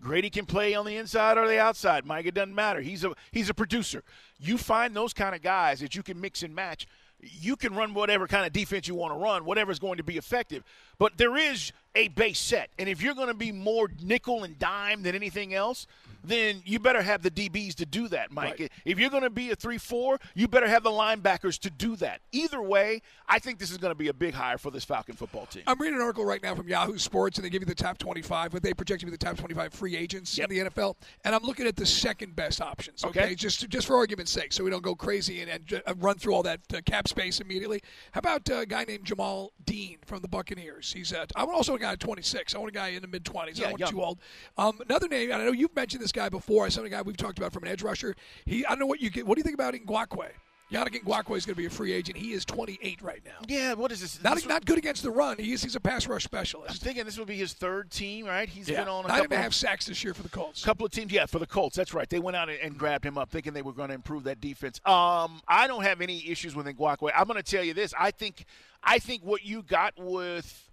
Grady 0.00 0.30
can 0.30 0.46
play 0.46 0.74
on 0.74 0.84
the 0.84 0.96
inside 0.96 1.38
or 1.38 1.48
the 1.48 1.58
outside. 1.58 2.04
Mike, 2.04 2.26
it 2.26 2.34
doesn't 2.34 2.54
matter. 2.54 2.80
He's 2.80 3.04
a 3.04 3.12
he's 3.32 3.48
a 3.48 3.54
producer. 3.54 4.04
You 4.38 4.58
find 4.58 4.94
those 4.94 5.12
kind 5.12 5.34
of 5.34 5.42
guys 5.42 5.80
that 5.80 5.94
you 5.94 6.02
can 6.02 6.20
mix 6.20 6.42
and 6.42 6.54
match. 6.54 6.86
You 7.20 7.56
can 7.56 7.74
run 7.74 7.94
whatever 7.94 8.28
kind 8.28 8.46
of 8.46 8.52
defense 8.52 8.86
you 8.86 8.94
want 8.94 9.12
to 9.12 9.18
run, 9.18 9.44
whatever 9.44 9.72
is 9.72 9.78
going 9.78 9.96
to 9.96 10.04
be 10.04 10.18
effective. 10.18 10.62
But 10.98 11.16
there 11.16 11.36
is 11.36 11.72
a 11.94 12.08
base 12.08 12.38
set, 12.38 12.70
and 12.78 12.88
if 12.88 13.02
you're 13.02 13.14
going 13.14 13.28
to 13.28 13.34
be 13.34 13.52
more 13.52 13.88
nickel 14.02 14.44
and 14.44 14.58
dime 14.58 15.02
than 15.02 15.14
anything 15.14 15.54
else, 15.54 15.86
then 16.24 16.62
you 16.64 16.78
better 16.78 17.02
have 17.02 17.22
the 17.22 17.30
DBs 17.30 17.74
to 17.76 17.86
do 17.86 18.08
that, 18.08 18.30
Mike. 18.32 18.58
Right. 18.58 18.72
If 18.84 18.98
you're 18.98 19.10
going 19.10 19.22
to 19.22 19.30
be 19.30 19.50
a 19.50 19.56
3 19.56 19.78
4, 19.78 20.18
you 20.34 20.48
better 20.48 20.68
have 20.68 20.82
the 20.82 20.90
linebackers 20.90 21.58
to 21.60 21.70
do 21.70 21.96
that. 21.96 22.20
Either 22.32 22.60
way, 22.60 23.02
I 23.28 23.38
think 23.38 23.58
this 23.58 23.70
is 23.70 23.78
going 23.78 23.92
to 23.92 23.98
be 23.98 24.08
a 24.08 24.14
big 24.14 24.34
hire 24.34 24.58
for 24.58 24.70
this 24.70 24.84
Falcon 24.84 25.14
football 25.14 25.46
team. 25.46 25.62
I'm 25.66 25.78
reading 25.78 25.96
an 25.96 26.02
article 26.02 26.24
right 26.24 26.42
now 26.42 26.54
from 26.54 26.68
Yahoo 26.68 26.98
Sports, 26.98 27.38
and 27.38 27.44
they 27.44 27.50
give 27.50 27.62
you 27.62 27.66
the 27.66 27.74
top 27.74 27.98
25, 27.98 28.52
but 28.52 28.62
they 28.62 28.74
project 28.74 29.00
to 29.00 29.06
be 29.06 29.12
the 29.12 29.18
top 29.18 29.36
25 29.36 29.72
free 29.72 29.96
agents 29.96 30.36
yep. 30.36 30.50
in 30.50 30.64
the 30.64 30.70
NFL. 30.70 30.96
And 31.24 31.34
I'm 31.34 31.42
looking 31.42 31.66
at 31.66 31.76
the 31.76 31.86
second 31.86 32.34
best 32.34 32.60
options, 32.60 33.04
okay? 33.04 33.20
okay? 33.20 33.34
Just, 33.34 33.68
just 33.68 33.86
for 33.86 33.96
argument's 33.96 34.32
sake, 34.32 34.52
so 34.52 34.64
we 34.64 34.70
don't 34.70 34.82
go 34.82 34.94
crazy 34.94 35.40
and, 35.40 35.50
and 35.50 35.82
uh, 35.86 35.94
run 35.98 36.16
through 36.18 36.34
all 36.34 36.42
that 36.42 36.60
uh, 36.74 36.80
cap 36.84 37.08
space 37.08 37.40
immediately. 37.40 37.80
How 38.12 38.18
about 38.18 38.48
uh, 38.50 38.58
a 38.58 38.66
guy 38.66 38.84
named 38.84 39.04
Jamel 39.04 39.50
Dean 39.64 39.98
from 40.04 40.20
the 40.22 40.28
Buccaneers? 40.28 40.92
He's 40.92 41.12
uh, 41.12 41.26
I 41.36 41.44
want 41.78 41.82
a 41.82 41.86
guy 41.86 41.92
at 41.92 42.00
26. 42.00 42.54
I 42.54 42.58
want 42.58 42.70
a 42.70 42.72
guy 42.72 42.88
in 42.88 43.02
the 43.02 43.08
mid 43.08 43.24
20s. 43.24 43.58
Yeah, 43.58 43.66
I 43.66 43.70
don't 43.70 43.80
want 43.80 43.90
too 43.92 44.02
old. 44.02 44.18
Um, 44.56 44.80
another 44.88 45.08
name, 45.08 45.32
I 45.32 45.38
know 45.38 45.52
you've 45.52 45.74
mentioned 45.74 46.02
this 46.02 46.12
guy 46.12 46.28
before. 46.28 46.66
I 46.66 46.68
saw 46.68 46.82
a 46.82 46.88
guy 46.88 47.02
we've 47.02 47.16
talked 47.16 47.38
about 47.38 47.52
from 47.52 47.64
an 47.64 47.70
edge 47.70 47.82
rusher. 47.82 48.14
He, 48.44 48.64
I 48.66 48.70
don't 48.70 48.80
know 48.80 48.86
what 48.86 49.00
you 49.00 49.10
get. 49.10 49.26
What 49.26 49.36
do 49.36 49.40
you 49.40 49.44
think 49.44 49.54
about 49.54 49.74
Ngakoue? 49.74 50.30
Yannick 50.70 51.02
Ngakoue 51.02 51.38
is 51.38 51.46
going 51.46 51.54
to 51.54 51.58
be 51.58 51.64
a 51.64 51.70
free 51.70 51.94
agent. 51.94 52.18
He 52.18 52.32
is 52.32 52.44
28 52.44 53.00
right 53.00 53.22
now. 53.24 53.38
Yeah, 53.48 53.72
what 53.72 53.90
is 53.90 54.02
this? 54.02 54.22
Not, 54.22 54.34
this 54.34 54.44
not 54.44 54.66
good 54.66 54.76
against 54.76 55.02
the 55.02 55.10
run. 55.10 55.38
He 55.38 55.52
is, 55.52 55.62
he's 55.62 55.76
a 55.76 55.80
pass 55.80 56.06
rush 56.06 56.24
specialist. 56.24 56.70
I'm 56.70 56.76
thinking 56.76 57.06
this 57.06 57.18
would 57.18 57.26
be 57.26 57.38
his 57.38 57.54
third 57.54 57.90
team, 57.90 58.26
right? 58.26 58.46
He's 58.46 58.68
yeah. 58.68 58.80
been 58.80 58.88
on 58.88 59.06
a 59.06 59.08
Nine 59.08 59.16
couple 59.16 59.34
and 59.34 59.40
a 59.40 59.42
half 59.44 59.54
sacks 59.54 59.86
this 59.86 60.04
year 60.04 60.12
for 60.12 60.22
the 60.22 60.28
Colts. 60.28 60.62
couple 60.62 60.84
of 60.84 60.92
teams, 60.92 61.10
yeah, 61.10 61.24
for 61.24 61.38
the 61.38 61.46
Colts. 61.46 61.74
That's 61.74 61.94
right. 61.94 62.08
They 62.08 62.18
went 62.18 62.36
out 62.36 62.50
and 62.50 62.76
grabbed 62.76 63.06
him 63.06 63.16
up 63.16 63.30
thinking 63.30 63.54
they 63.54 63.62
were 63.62 63.72
going 63.72 63.88
to 63.88 63.94
improve 63.94 64.24
that 64.24 64.42
defense. 64.42 64.78
Um, 64.84 65.40
I 65.48 65.66
don't 65.68 65.84
have 65.84 66.02
any 66.02 66.28
issues 66.28 66.54
with 66.54 66.66
Ngakoue. 66.66 67.12
I'm 67.16 67.26
going 67.26 67.42
to 67.42 67.50
tell 67.50 67.64
you 67.64 67.72
this. 67.72 67.94
I 67.98 68.10
think, 68.10 68.44
I 68.82 68.98
think 68.98 69.22
what 69.22 69.46
you 69.46 69.62
got 69.62 69.94
with 69.96 70.67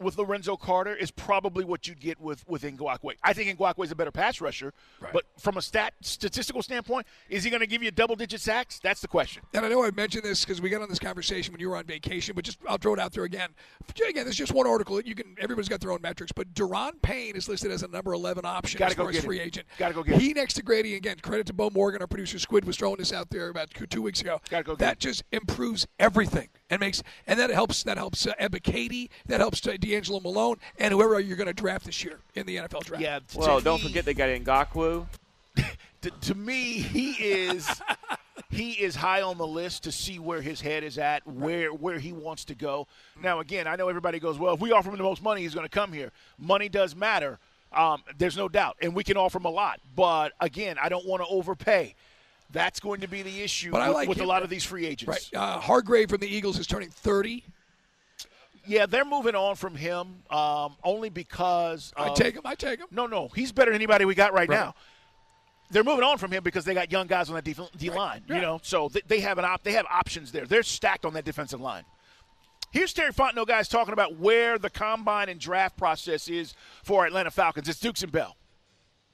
with 0.00 0.16
Lorenzo 0.16 0.56
Carter 0.56 0.94
is 0.94 1.10
probably 1.10 1.64
what 1.64 1.88
you'd 1.88 2.00
get 2.00 2.20
with 2.20 2.46
with 2.48 2.62
Ngakoue. 2.62 3.14
I 3.22 3.32
think 3.32 3.58
Ngakoue 3.58 3.84
is 3.84 3.90
a 3.90 3.96
better 3.96 4.10
pass 4.10 4.40
rusher, 4.40 4.72
right. 5.00 5.12
but 5.12 5.24
from 5.38 5.56
a 5.56 5.62
stat 5.62 5.94
statistical 6.00 6.62
standpoint, 6.62 7.06
is 7.28 7.44
he 7.44 7.50
going 7.50 7.60
to 7.60 7.66
give 7.66 7.82
you 7.82 7.90
double 7.90 8.16
digit 8.16 8.40
sacks? 8.40 8.78
That's 8.82 9.00
the 9.00 9.08
question. 9.08 9.42
And 9.54 9.64
I 9.64 9.68
know 9.68 9.84
I 9.84 9.90
mentioned 9.90 10.24
this 10.24 10.44
because 10.44 10.60
we 10.60 10.70
got 10.70 10.82
on 10.82 10.88
this 10.88 10.98
conversation 10.98 11.52
when 11.52 11.60
you 11.60 11.68
were 11.70 11.76
on 11.76 11.84
vacation, 11.84 12.34
but 12.34 12.44
just 12.44 12.58
I'll 12.68 12.78
throw 12.78 12.94
it 12.94 13.00
out 13.00 13.12
there 13.12 13.24
again. 13.24 13.50
Again, 14.08 14.24
there's 14.24 14.36
just 14.36 14.52
one 14.52 14.66
article. 14.66 15.00
You 15.00 15.14
can 15.14 15.36
everybody's 15.40 15.68
got 15.68 15.80
their 15.80 15.92
own 15.92 16.00
metrics, 16.02 16.32
but 16.32 16.52
Daron 16.54 17.00
Payne 17.02 17.36
is 17.36 17.48
listed 17.48 17.70
as 17.70 17.82
a 17.82 17.88
number 17.88 18.12
11 18.12 18.44
option 18.44 18.78
Gotta 18.78 18.90
as 18.90 18.96
far 18.96 19.10
as 19.10 19.24
free 19.24 19.40
agent. 19.40 19.66
Got 19.78 19.88
to 19.88 19.94
go 19.94 20.02
get 20.02 20.20
he 20.20 20.32
next 20.32 20.54
to 20.54 20.62
Grady 20.62 20.94
again. 20.94 21.16
Credit 21.20 21.46
to 21.46 21.52
Bo 21.52 21.70
Morgan, 21.70 22.00
our 22.00 22.06
producer 22.06 22.38
Squid 22.38 22.64
was 22.64 22.76
throwing 22.76 22.96
this 22.96 23.12
out 23.12 23.30
there 23.30 23.48
about 23.48 23.68
two 23.90 24.02
weeks 24.02 24.20
ago. 24.20 24.40
Got 24.48 24.58
to 24.58 24.64
go. 24.64 24.74
That 24.76 24.98
just 24.98 25.24
improves 25.32 25.86
everything 25.98 26.48
and 26.70 26.80
makes 26.80 27.02
and 27.26 27.38
that 27.38 27.50
helps 27.50 27.82
that 27.84 27.96
helps 27.96 28.26
uh, 28.26 28.34
Ebiketie, 28.40 29.08
that 29.26 29.40
helps 29.40 29.66
uh, 29.66 29.72
DeAngelo 29.72 30.22
Malone 30.22 30.56
and 30.78 30.92
whoever 30.92 31.18
you're 31.20 31.36
going 31.36 31.46
to 31.46 31.54
draft 31.54 31.86
this 31.86 32.04
year 32.04 32.18
in 32.34 32.46
the 32.46 32.56
NFL 32.56 32.84
draft. 32.84 33.02
Yeah. 33.02 33.20
Well, 33.34 33.60
don't 33.60 33.80
forget 33.80 34.04
they 34.04 34.14
got 34.14 34.28
Ngakoue. 34.28 35.06
to, 36.02 36.10
to 36.10 36.34
me, 36.34 36.80
he 36.80 37.10
is 37.12 37.68
he 38.50 38.72
is 38.72 38.96
high 38.96 39.22
on 39.22 39.38
the 39.38 39.46
list 39.46 39.84
to 39.84 39.92
see 39.92 40.18
where 40.18 40.40
his 40.40 40.60
head 40.60 40.84
is 40.84 40.98
at, 40.98 41.26
where 41.26 41.72
where 41.72 41.98
he 41.98 42.12
wants 42.12 42.44
to 42.46 42.54
go. 42.54 42.86
Now, 43.22 43.40
again, 43.40 43.66
I 43.66 43.76
know 43.76 43.88
everybody 43.88 44.18
goes, 44.18 44.38
well, 44.38 44.54
if 44.54 44.60
we 44.60 44.72
offer 44.72 44.90
him 44.90 44.96
the 44.96 45.02
most 45.02 45.22
money, 45.22 45.42
he's 45.42 45.54
going 45.54 45.66
to 45.66 45.70
come 45.70 45.92
here. 45.92 46.12
Money 46.38 46.68
does 46.68 46.94
matter. 46.94 47.38
Um, 47.72 48.02
there's 48.16 48.36
no 48.36 48.48
doubt, 48.48 48.76
and 48.80 48.94
we 48.94 49.04
can 49.04 49.18
offer 49.18 49.38
him 49.38 49.44
a 49.44 49.50
lot. 49.50 49.80
But 49.94 50.32
again, 50.40 50.76
I 50.80 50.88
don't 50.88 51.06
want 51.06 51.22
to 51.22 51.28
overpay. 51.28 51.94
That's 52.50 52.80
going 52.80 53.02
to 53.02 53.08
be 53.08 53.22
the 53.22 53.42
issue 53.42 53.72
with, 53.72 53.88
like 53.88 54.08
with 54.08 54.18
him, 54.18 54.24
a 54.24 54.28
lot 54.28 54.42
of 54.42 54.48
these 54.48 54.64
free 54.64 54.86
agents. 54.86 55.30
Right. 55.32 55.40
Uh, 55.40 55.60
Hargrave 55.60 56.08
from 56.08 56.20
the 56.20 56.28
Eagles 56.28 56.58
is 56.58 56.66
turning 56.66 56.88
30. 56.88 57.44
Yeah, 58.66 58.86
they're 58.86 59.04
moving 59.04 59.34
on 59.34 59.56
from 59.56 59.74
him 59.74 60.22
um, 60.30 60.76
only 60.84 61.08
because. 61.08 61.92
I 61.96 62.12
take 62.14 62.34
him. 62.34 62.42
I 62.44 62.54
take 62.54 62.80
him. 62.80 62.86
No, 62.90 63.06
no, 63.06 63.28
he's 63.28 63.52
better 63.52 63.70
than 63.70 63.76
anybody 63.76 64.04
we 64.04 64.14
got 64.14 64.32
right, 64.32 64.48
right. 64.48 64.54
now. 64.54 64.74
They're 65.70 65.84
moving 65.84 66.04
on 66.04 66.16
from 66.16 66.32
him 66.32 66.42
because 66.42 66.64
they 66.64 66.72
got 66.72 66.90
young 66.90 67.06
guys 67.06 67.28
on 67.28 67.34
that 67.34 67.44
D, 67.44 67.54
D 67.76 67.90
line. 67.90 68.22
Right. 68.28 68.36
You 68.36 68.42
know, 68.42 68.60
so 68.62 68.90
they 69.06 69.20
have 69.20 69.38
an 69.38 69.44
op- 69.44 69.62
they 69.62 69.72
have 69.72 69.86
options 69.90 70.32
there. 70.32 70.46
They're 70.46 70.62
stacked 70.62 71.04
on 71.04 71.12
that 71.14 71.24
defensive 71.24 71.60
line. 71.60 71.84
Here's 72.70 72.92
Terry 72.92 73.12
Fontenot, 73.12 73.46
guys, 73.46 73.68
talking 73.68 73.92
about 73.92 74.18
where 74.18 74.58
the 74.58 74.68
combine 74.68 75.28
and 75.28 75.40
draft 75.40 75.76
process 75.76 76.28
is 76.28 76.54
for 76.84 77.06
Atlanta 77.06 77.30
Falcons. 77.30 77.68
It's 77.68 77.80
Dukes 77.80 78.02
and 78.02 78.12
Bell. 78.12 78.36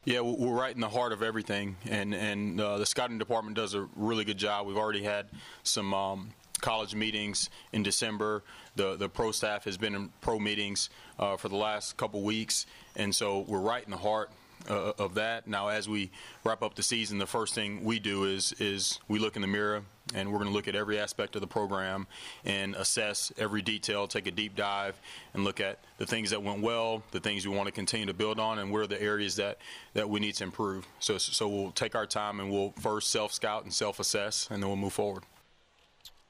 Yeah, 0.06 0.20
we're 0.20 0.52
right 0.52 0.74
in 0.74 0.82
the 0.82 0.88
heart 0.88 1.14
of 1.14 1.22
everything, 1.22 1.76
and 1.88 2.14
and 2.14 2.60
uh, 2.60 2.76
the 2.76 2.84
scouting 2.84 3.16
department 3.16 3.56
does 3.56 3.72
a 3.72 3.88
really 3.96 4.26
good 4.26 4.36
job. 4.36 4.66
We've 4.66 4.76
already 4.76 5.02
had 5.02 5.28
some 5.62 5.94
um, 5.94 6.30
college 6.60 6.94
meetings 6.94 7.48
in 7.72 7.82
December. 7.82 8.42
The 8.76 8.96
the 8.96 9.08
pro 9.08 9.32
staff 9.32 9.64
has 9.64 9.78
been 9.78 9.94
in 9.94 10.10
pro 10.20 10.38
meetings 10.38 10.90
uh, 11.18 11.38
for 11.38 11.48
the 11.48 11.56
last 11.56 11.96
couple 11.96 12.20
weeks, 12.20 12.66
and 12.96 13.14
so 13.14 13.46
we're 13.48 13.60
right 13.60 13.82
in 13.82 13.90
the 13.90 13.96
heart 13.96 14.30
uh, 14.68 14.92
of 14.98 15.14
that. 15.14 15.46
Now, 15.46 15.68
as 15.68 15.88
we 15.88 16.10
wrap 16.44 16.62
up 16.62 16.74
the 16.74 16.82
season, 16.82 17.18
the 17.18 17.26
first 17.26 17.54
thing 17.54 17.84
we 17.84 17.98
do 17.98 18.24
is 18.24 18.54
is 18.58 19.00
we 19.08 19.18
look 19.18 19.36
in 19.36 19.42
the 19.42 19.48
mirror 19.48 19.82
and 20.14 20.30
we're 20.30 20.38
going 20.38 20.50
to 20.50 20.54
look 20.54 20.68
at 20.68 20.74
every 20.74 20.98
aspect 20.98 21.34
of 21.34 21.40
the 21.40 21.46
program 21.46 22.06
and 22.44 22.74
assess 22.74 23.32
every 23.38 23.62
detail, 23.62 24.06
take 24.06 24.26
a 24.26 24.30
deep 24.30 24.54
dive, 24.54 25.00
and 25.32 25.44
look 25.44 25.60
at 25.60 25.78
the 25.98 26.06
things 26.06 26.30
that 26.30 26.42
went 26.42 26.60
well, 26.60 27.02
the 27.10 27.20
things 27.20 27.46
we 27.46 27.54
want 27.54 27.66
to 27.66 27.72
continue 27.72 28.06
to 28.06 28.14
build 28.14 28.38
on, 28.38 28.58
and 28.58 28.70
where 28.70 28.82
are 28.82 28.86
the 28.86 29.00
areas 29.00 29.36
that 29.36 29.58
that 29.94 30.08
we 30.08 30.20
need 30.20 30.34
to 30.34 30.44
improve. 30.44 30.86
So 30.98 31.18
so 31.18 31.48
we'll 31.48 31.72
take 31.72 31.94
our 31.94 32.06
time 32.06 32.40
and 32.40 32.50
we'll 32.50 32.72
first 32.80 33.10
self 33.10 33.32
scout 33.32 33.64
and 33.64 33.72
self 33.72 34.00
assess, 34.00 34.48
and 34.50 34.62
then 34.62 34.68
we'll 34.68 34.76
move 34.76 34.92
forward. 34.92 35.24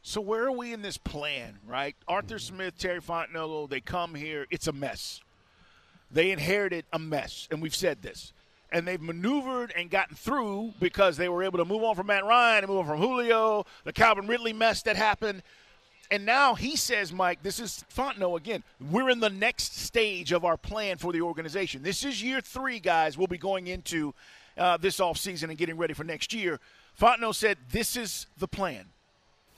So 0.07 0.21
where 0.21 0.45
are 0.45 0.53
we 0.53 0.75
in 0.75 0.83
this 0.83 0.99
plan, 0.99 1.59
right? 1.67 1.97
Arthur 2.07 2.39
Smith, 2.39 2.77
Terry 2.77 3.01
Fontenot, 3.01 3.71
they 3.71 3.81
come 3.81 4.15
here. 4.15 4.47
It's 4.51 4.67
a 4.67 4.73
mess. 4.73 5.23
They 6.15 6.31
inherited 6.31 6.85
a 6.93 6.99
mess, 6.99 7.49
and 7.51 7.61
we've 7.61 7.75
said 7.75 8.01
this. 8.01 8.33
And 8.71 8.87
they've 8.87 9.01
maneuvered 9.01 9.73
and 9.77 9.91
gotten 9.91 10.17
through 10.17 10.75
because 10.81 11.17
they 11.17 11.29
were 11.29 11.43
able 11.43 11.59
to 11.59 11.65
move 11.65 11.83
on 11.83 11.97
from 11.97 12.07
Matt 12.07 12.25
Ryan 12.25 12.65
and 12.65 12.69
move 12.69 12.79
on 12.79 12.87
from 12.87 13.01
Julio, 13.01 13.67
the 13.83 13.93
Calvin 13.93 14.29
Ridley 14.29 14.53
mess 14.53 14.83
that 14.83 14.97
happened. 14.97 15.43
And 16.11 16.25
now 16.25 16.55
he 16.55 16.77
says, 16.77 17.13
Mike, 17.13 17.43
this 17.43 17.59
is 17.59 17.85
Fontenot 17.93 18.37
again. 18.37 18.63
We're 18.81 19.11
in 19.11 19.19
the 19.21 19.31
next 19.31 19.77
stage 19.77 20.31
of 20.31 20.45
our 20.45 20.57
plan 20.57 20.99
for 20.99 21.13
the 21.13 21.21
organization. 21.21 21.83
This 21.83 22.05
is 22.05 22.23
year 22.23 22.41
three, 22.41 22.79
guys. 22.79 23.19
We'll 23.19 23.27
be 23.27 23.39
going 23.39 23.67
into 23.67 24.15
uh, 24.57 24.77
this 24.77 24.99
offseason 24.99 25.49
and 25.49 25.59
getting 25.59 25.77
ready 25.77 25.95
for 25.95 26.05
next 26.05 26.33
year. 26.33 26.61
Fontenot 27.01 27.35
said, 27.35 27.59
This 27.71 27.97
is 27.97 28.27
the 28.39 28.49
plan 28.49 28.87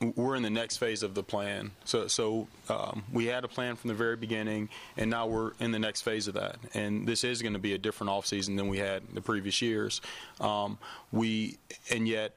we're 0.01 0.37
in 0.37 0.43
the 0.43 0.51
next 0.51 0.77
phase 0.77 1.03
of 1.03 1.15
the 1.15 1.23
plan. 1.23 1.71
So, 1.85 2.07
so 2.07 2.49
um, 2.69 3.05
we 3.13 3.27
had 3.27 3.45
a 3.45 3.49
plan 3.49 3.77
from 3.77 3.89
the 3.89 3.95
very 3.95 4.17
beginning, 4.17 4.69
and 4.97 5.11
now 5.11 5.27
we're 5.27 5.53
in 5.59 5.73
the 5.73 5.79
next 5.79 6.03
phase 6.03 6.29
of 6.29 6.35
that. 6.35 6.57
And 6.75 7.07
this 7.07 7.25
is 7.25 7.41
going 7.41 7.55
to 7.55 7.59
be 7.59 7.73
a 7.73 7.79
different 7.79 8.11
offseason 8.11 8.57
than 8.57 8.69
we 8.69 8.79
had 8.79 9.03
the 9.15 9.23
previous 9.23 9.63
years. 9.63 10.01
Um, 10.41 10.79
we, 11.13 11.59
and 11.91 12.07
yet, 12.07 12.35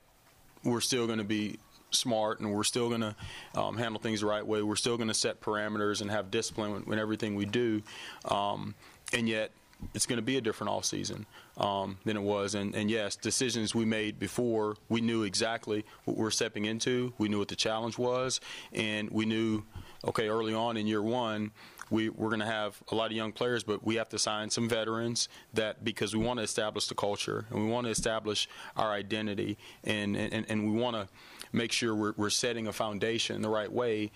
we're 0.63 0.81
still 0.81 1.05
going 1.05 1.19
to 1.19 1.25
be 1.25 1.57
smart 1.91 2.39
and 2.39 2.53
we're 2.53 2.63
still 2.63 2.89
going 2.89 3.01
to 3.01 3.15
um, 3.55 3.77
handle 3.77 3.99
things 3.99 4.21
the 4.21 4.27
right 4.27 4.45
way. 4.45 4.61
We're 4.61 4.75
still 4.75 4.97
going 4.97 5.07
to 5.07 5.13
set 5.13 5.41
parameters 5.41 6.01
and 6.01 6.11
have 6.11 6.31
discipline 6.31 6.83
in 6.87 6.99
everything 6.99 7.35
we 7.35 7.45
do. 7.45 7.81
Um, 8.25 8.75
and 9.13 9.27
yet, 9.27 9.51
it's 9.93 10.05
going 10.05 10.17
to 10.17 10.23
be 10.23 10.37
a 10.37 10.41
different 10.41 10.71
off 10.71 10.85
season 10.85 11.25
um, 11.57 11.97
than 12.05 12.17
it 12.17 12.21
was. 12.21 12.55
And, 12.55 12.75
and, 12.75 12.89
yes, 12.89 13.15
decisions 13.15 13.73
we 13.73 13.85
made 13.85 14.19
before, 14.19 14.75
we 14.89 15.01
knew 15.01 15.23
exactly 15.23 15.85
what 16.05 16.17
we 16.17 16.25
are 16.25 16.31
stepping 16.31 16.65
into. 16.65 17.13
We 17.17 17.29
knew 17.29 17.39
what 17.39 17.47
the 17.47 17.55
challenge 17.55 17.97
was, 17.97 18.39
and 18.73 19.09
we 19.09 19.25
knew, 19.25 19.63
okay, 20.05 20.27
early 20.27 20.53
on 20.53 20.77
in 20.77 20.87
year 20.87 21.01
one, 21.01 21.51
we, 21.89 22.09
we're 22.09 22.29
going 22.29 22.41
to 22.41 22.45
have 22.45 22.81
a 22.91 22.95
lot 22.95 23.07
of 23.07 23.13
young 23.13 23.31
players, 23.31 23.63
but 23.63 23.83
we 23.83 23.95
have 23.95 24.09
to 24.09 24.19
sign 24.19 24.49
some 24.49 24.69
veterans 24.69 25.27
that 25.53 25.83
because 25.83 26.15
we 26.15 26.23
want 26.23 26.37
to 26.37 26.43
establish 26.43 26.87
the 26.87 26.95
culture 26.95 27.45
and 27.49 27.65
we 27.65 27.71
want 27.71 27.85
to 27.85 27.91
establish 27.91 28.47
our 28.77 28.91
identity, 28.91 29.57
and, 29.83 30.15
and, 30.15 30.45
and 30.49 30.71
we 30.71 30.79
want 30.79 30.95
to 30.95 31.07
make 31.51 31.71
sure 31.71 31.95
we're, 31.95 32.13
we're 32.15 32.29
setting 32.29 32.67
a 32.67 32.73
foundation 32.73 33.41
the 33.41 33.49
right 33.49 33.71
way. 33.71 34.11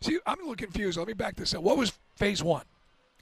See, 0.00 0.18
I'm 0.26 0.38
a 0.38 0.42
little 0.42 0.56
confused. 0.56 0.98
Let 0.98 1.06
me 1.06 1.12
back 1.12 1.36
this 1.36 1.54
up. 1.54 1.62
What 1.62 1.76
was 1.76 1.92
phase 2.16 2.42
one? 2.42 2.64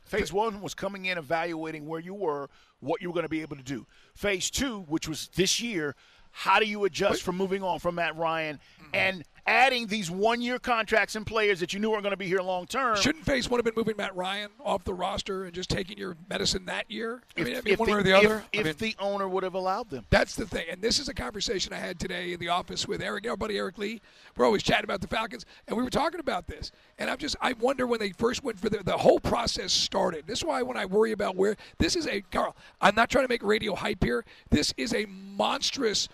Phase 0.05 0.33
one 0.33 0.61
was 0.61 0.75
coming 0.75 1.07
in, 1.07 1.19
evaluating 1.19 1.87
where 1.87 2.01
you 2.01 2.15
were, 2.15 2.51
what 2.81 3.01
you 3.01 3.09
were 3.09 3.15
going 3.15 3.25
to 3.25 3.29
be 3.31 3.43
able 3.43 3.57
to 3.57 3.63
do. 3.63 3.87
Phase 4.15 4.51
two, 4.51 4.81
which 4.83 5.09
was 5.09 5.29
this 5.35 5.61
year, 5.61 5.97
how 6.31 6.59
do 6.59 6.67
you 6.67 6.85
adjust 6.85 7.23
from 7.23 7.37
moving 7.37 7.63
on 7.63 7.79
from 7.79 7.95
Matt 7.95 8.17
Ryan? 8.17 8.61
Mm-hmm. 8.81 8.91
And 8.95 9.25
adding 9.47 9.87
these 9.87 10.11
one 10.11 10.41
year 10.41 10.59
contracts 10.59 11.17
and 11.17 11.27
players 11.27 11.61
that 11.61 11.73
you 11.73 11.81
knew 11.81 11.91
were 11.91 12.01
going 12.01 12.13
to 12.13 12.17
be 12.17 12.27
here 12.27 12.41
long 12.41 12.67
term. 12.67 12.97
Shouldn't 12.97 13.25
Face 13.25 13.51
would 13.51 13.59
have 13.59 13.65
been 13.65 13.75
moving 13.77 13.97
Matt 13.97 14.15
Ryan 14.17 14.51
off 14.61 14.85
the 14.85 14.95
roster 14.95 15.45
and 15.45 15.53
just 15.53 15.71
taking 15.71 15.99
your 15.99 16.17
medicine 16.29 16.65
that 16.67 16.91
year? 16.91 17.23
I 17.37 17.41
if, 17.41 17.47
mean, 17.47 17.57
I 17.57 17.61
mean 17.63 17.77
one 17.77 17.89
the, 17.89 17.95
way 17.95 18.01
or 18.01 18.03
the 18.03 18.13
other. 18.13 18.45
If, 18.53 18.61
I 18.61 18.63
mean, 18.65 18.75
the 18.79 18.97
owner 18.99 19.29
would 19.29 19.43
have 19.43 19.55
allowed 19.55 19.91
them. 19.91 20.05
That's 20.11 20.35
the 20.35 20.47
thing. 20.47 20.67
And 20.71 20.81
this 20.81 20.99
is 20.99 21.09
a 21.09 21.15
conversation 21.15 21.73
I 21.73 21.79
had 21.79 21.99
today 21.99 22.33
in 22.33 22.41
the 22.41 22.49
office 22.49 22.89
with 22.89 23.03
Eric, 23.03 23.29
our 23.29 23.37
buddy 23.37 23.59
Eric 23.59 23.79
Lee. 23.79 24.01
We're 24.37 24.47
always 24.47 24.63
chatting 24.63 24.85
about 24.85 25.01
the 25.01 25.09
Falcons, 25.09 25.45
and 25.69 25.77
we 25.77 25.83
were 25.83 25.91
talking 25.91 26.21
about 26.21 26.47
this. 26.47 26.73
And 26.99 27.11
I'm 27.11 27.19
just, 27.19 27.37
I 27.41 27.53
wonder 27.55 27.87
when 27.87 28.01
they 28.01 28.11
first 28.11 28.43
went 28.45 28.59
for 28.59 28.69
the, 28.69 28.83
the 28.83 28.97
whole 28.97 29.21
process 29.21 29.73
started. 29.73 30.27
This 30.27 30.39
is 30.39 30.45
why 30.45 30.63
when 30.63 30.77
I 30.77 30.87
worry 30.87 31.13
about 31.13 31.37
where, 31.37 31.57
this 31.79 31.97
is 31.97 32.07
a, 32.07 32.23
Carl, 32.33 32.57
I'm 32.81 32.95
not 32.95 33.11
trying 33.11 33.25
to 33.25 33.29
make 33.29 33.43
radio 33.43 33.75
hype 33.75 34.03
here. 34.03 34.25
This 34.51 34.73
is 34.77 34.95
a 34.95 35.07
monstrous 35.07 36.09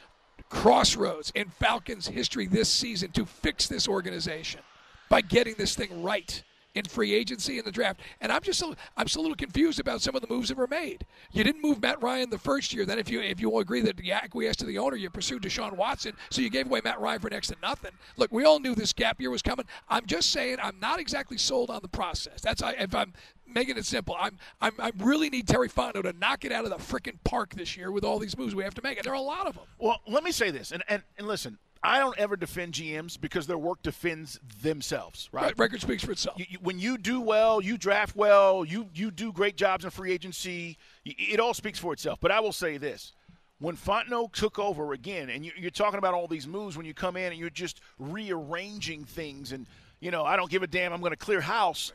crossroads 0.50 1.32
in 1.34 1.48
Falcons 1.48 2.06
history 2.08 2.46
this 2.46 2.68
season 2.68 3.10
to 3.12 3.24
fix 3.24 3.66
this 3.66 3.88
organization 3.88 4.60
by 5.08 5.22
getting 5.22 5.54
this 5.56 5.74
thing 5.74 6.02
right 6.02 6.42
in 6.74 6.84
free 6.84 7.14
agency 7.14 7.58
in 7.58 7.64
the 7.64 7.72
draft. 7.72 8.00
And 8.20 8.30
I'm 8.30 8.42
just 8.42 8.62
a, 8.62 8.74
I'm 8.96 9.06
just 9.06 9.16
a 9.16 9.20
little 9.20 9.36
confused 9.36 9.80
about 9.80 10.00
some 10.02 10.14
of 10.14 10.22
the 10.22 10.28
moves 10.28 10.48
that 10.48 10.58
were 10.58 10.66
made. 10.66 11.04
You 11.32 11.44
didn't 11.44 11.62
move 11.62 11.82
Matt 11.82 12.02
Ryan 12.02 12.30
the 12.30 12.38
first 12.38 12.72
year. 12.72 12.86
Then 12.86 12.98
if 12.98 13.10
you 13.10 13.20
if 13.20 13.40
you 13.40 13.50
will 13.50 13.60
agree 13.60 13.80
that 13.82 14.02
you 14.02 14.12
acquiesced 14.12 14.60
to 14.60 14.66
the 14.66 14.78
owner, 14.78 14.96
you 14.96 15.10
pursued 15.10 15.42
Deshaun 15.42 15.76
Watson, 15.76 16.12
so 16.30 16.40
you 16.40 16.50
gave 16.50 16.66
away 16.66 16.80
Matt 16.84 17.00
Ryan 17.00 17.20
for 17.20 17.30
next 17.30 17.48
to 17.48 17.56
nothing. 17.62 17.92
Look, 18.16 18.32
we 18.32 18.44
all 18.44 18.60
knew 18.60 18.74
this 18.74 18.92
gap 18.92 19.20
year 19.20 19.30
was 19.30 19.42
coming. 19.42 19.66
I'm 19.88 20.06
just 20.06 20.30
saying 20.30 20.58
I'm 20.62 20.78
not 20.80 21.00
exactly 21.00 21.38
sold 21.38 21.70
on 21.70 21.80
the 21.82 21.88
process. 21.88 22.40
That's 22.40 22.62
if 22.64 22.94
I'm 22.94 23.12
making 23.52 23.76
it 23.76 23.84
simple. 23.86 24.16
I'm, 24.18 24.38
I'm 24.60 24.72
I 24.78 24.92
really 24.98 25.30
need 25.30 25.48
Terry 25.48 25.68
Fontenot 25.68 26.04
to 26.04 26.12
knock 26.12 26.44
it 26.44 26.52
out 26.52 26.64
of 26.64 26.70
the 26.70 26.76
freaking 26.76 27.18
park 27.24 27.54
this 27.54 27.76
year 27.76 27.90
with 27.90 28.04
all 28.04 28.18
these 28.18 28.36
moves 28.38 28.54
we 28.54 28.64
have 28.64 28.74
to 28.74 28.82
make, 28.82 28.98
and 28.98 29.04
there 29.04 29.12
are 29.12 29.16
a 29.16 29.20
lot 29.20 29.46
of 29.46 29.54
them. 29.54 29.64
Well, 29.78 30.00
let 30.06 30.24
me 30.24 30.32
say 30.32 30.50
this, 30.50 30.72
and 30.72 30.82
and, 30.88 31.02
and 31.18 31.26
listen. 31.26 31.58
I 31.82 31.98
don't 31.98 32.18
ever 32.18 32.36
defend 32.36 32.74
GMs 32.74 33.18
because 33.18 33.46
their 33.46 33.56
work 33.58 33.82
defends 33.82 34.38
themselves, 34.62 35.30
right? 35.32 35.44
right 35.44 35.58
record 35.58 35.80
speaks 35.80 36.04
for 36.04 36.12
itself. 36.12 36.38
You, 36.38 36.46
you, 36.50 36.58
when 36.60 36.78
you 36.78 36.98
do 36.98 37.20
well, 37.20 37.60
you 37.60 37.78
draft 37.78 38.14
well, 38.14 38.64
you 38.64 38.88
you 38.94 39.10
do 39.10 39.32
great 39.32 39.56
jobs 39.56 39.84
in 39.84 39.90
free 39.90 40.12
agency. 40.12 40.76
It 41.06 41.40
all 41.40 41.54
speaks 41.54 41.78
for 41.78 41.92
itself. 41.92 42.18
But 42.20 42.32
I 42.32 42.40
will 42.40 42.52
say 42.52 42.76
this: 42.76 43.14
when 43.60 43.76
Fontenot 43.76 44.32
took 44.32 44.58
over 44.58 44.92
again, 44.92 45.30
and 45.30 45.44
you, 45.44 45.52
you're 45.56 45.70
talking 45.70 45.98
about 45.98 46.12
all 46.12 46.26
these 46.26 46.46
moves 46.46 46.76
when 46.76 46.84
you 46.84 46.92
come 46.92 47.16
in 47.16 47.32
and 47.32 47.40
you're 47.40 47.48
just 47.48 47.80
rearranging 47.98 49.04
things, 49.04 49.52
and 49.52 49.66
you 50.00 50.10
know, 50.10 50.24
I 50.24 50.36
don't 50.36 50.50
give 50.50 50.62
a 50.62 50.66
damn. 50.66 50.92
I'm 50.92 51.00
going 51.00 51.12
to 51.12 51.16
clear 51.16 51.40
house. 51.40 51.92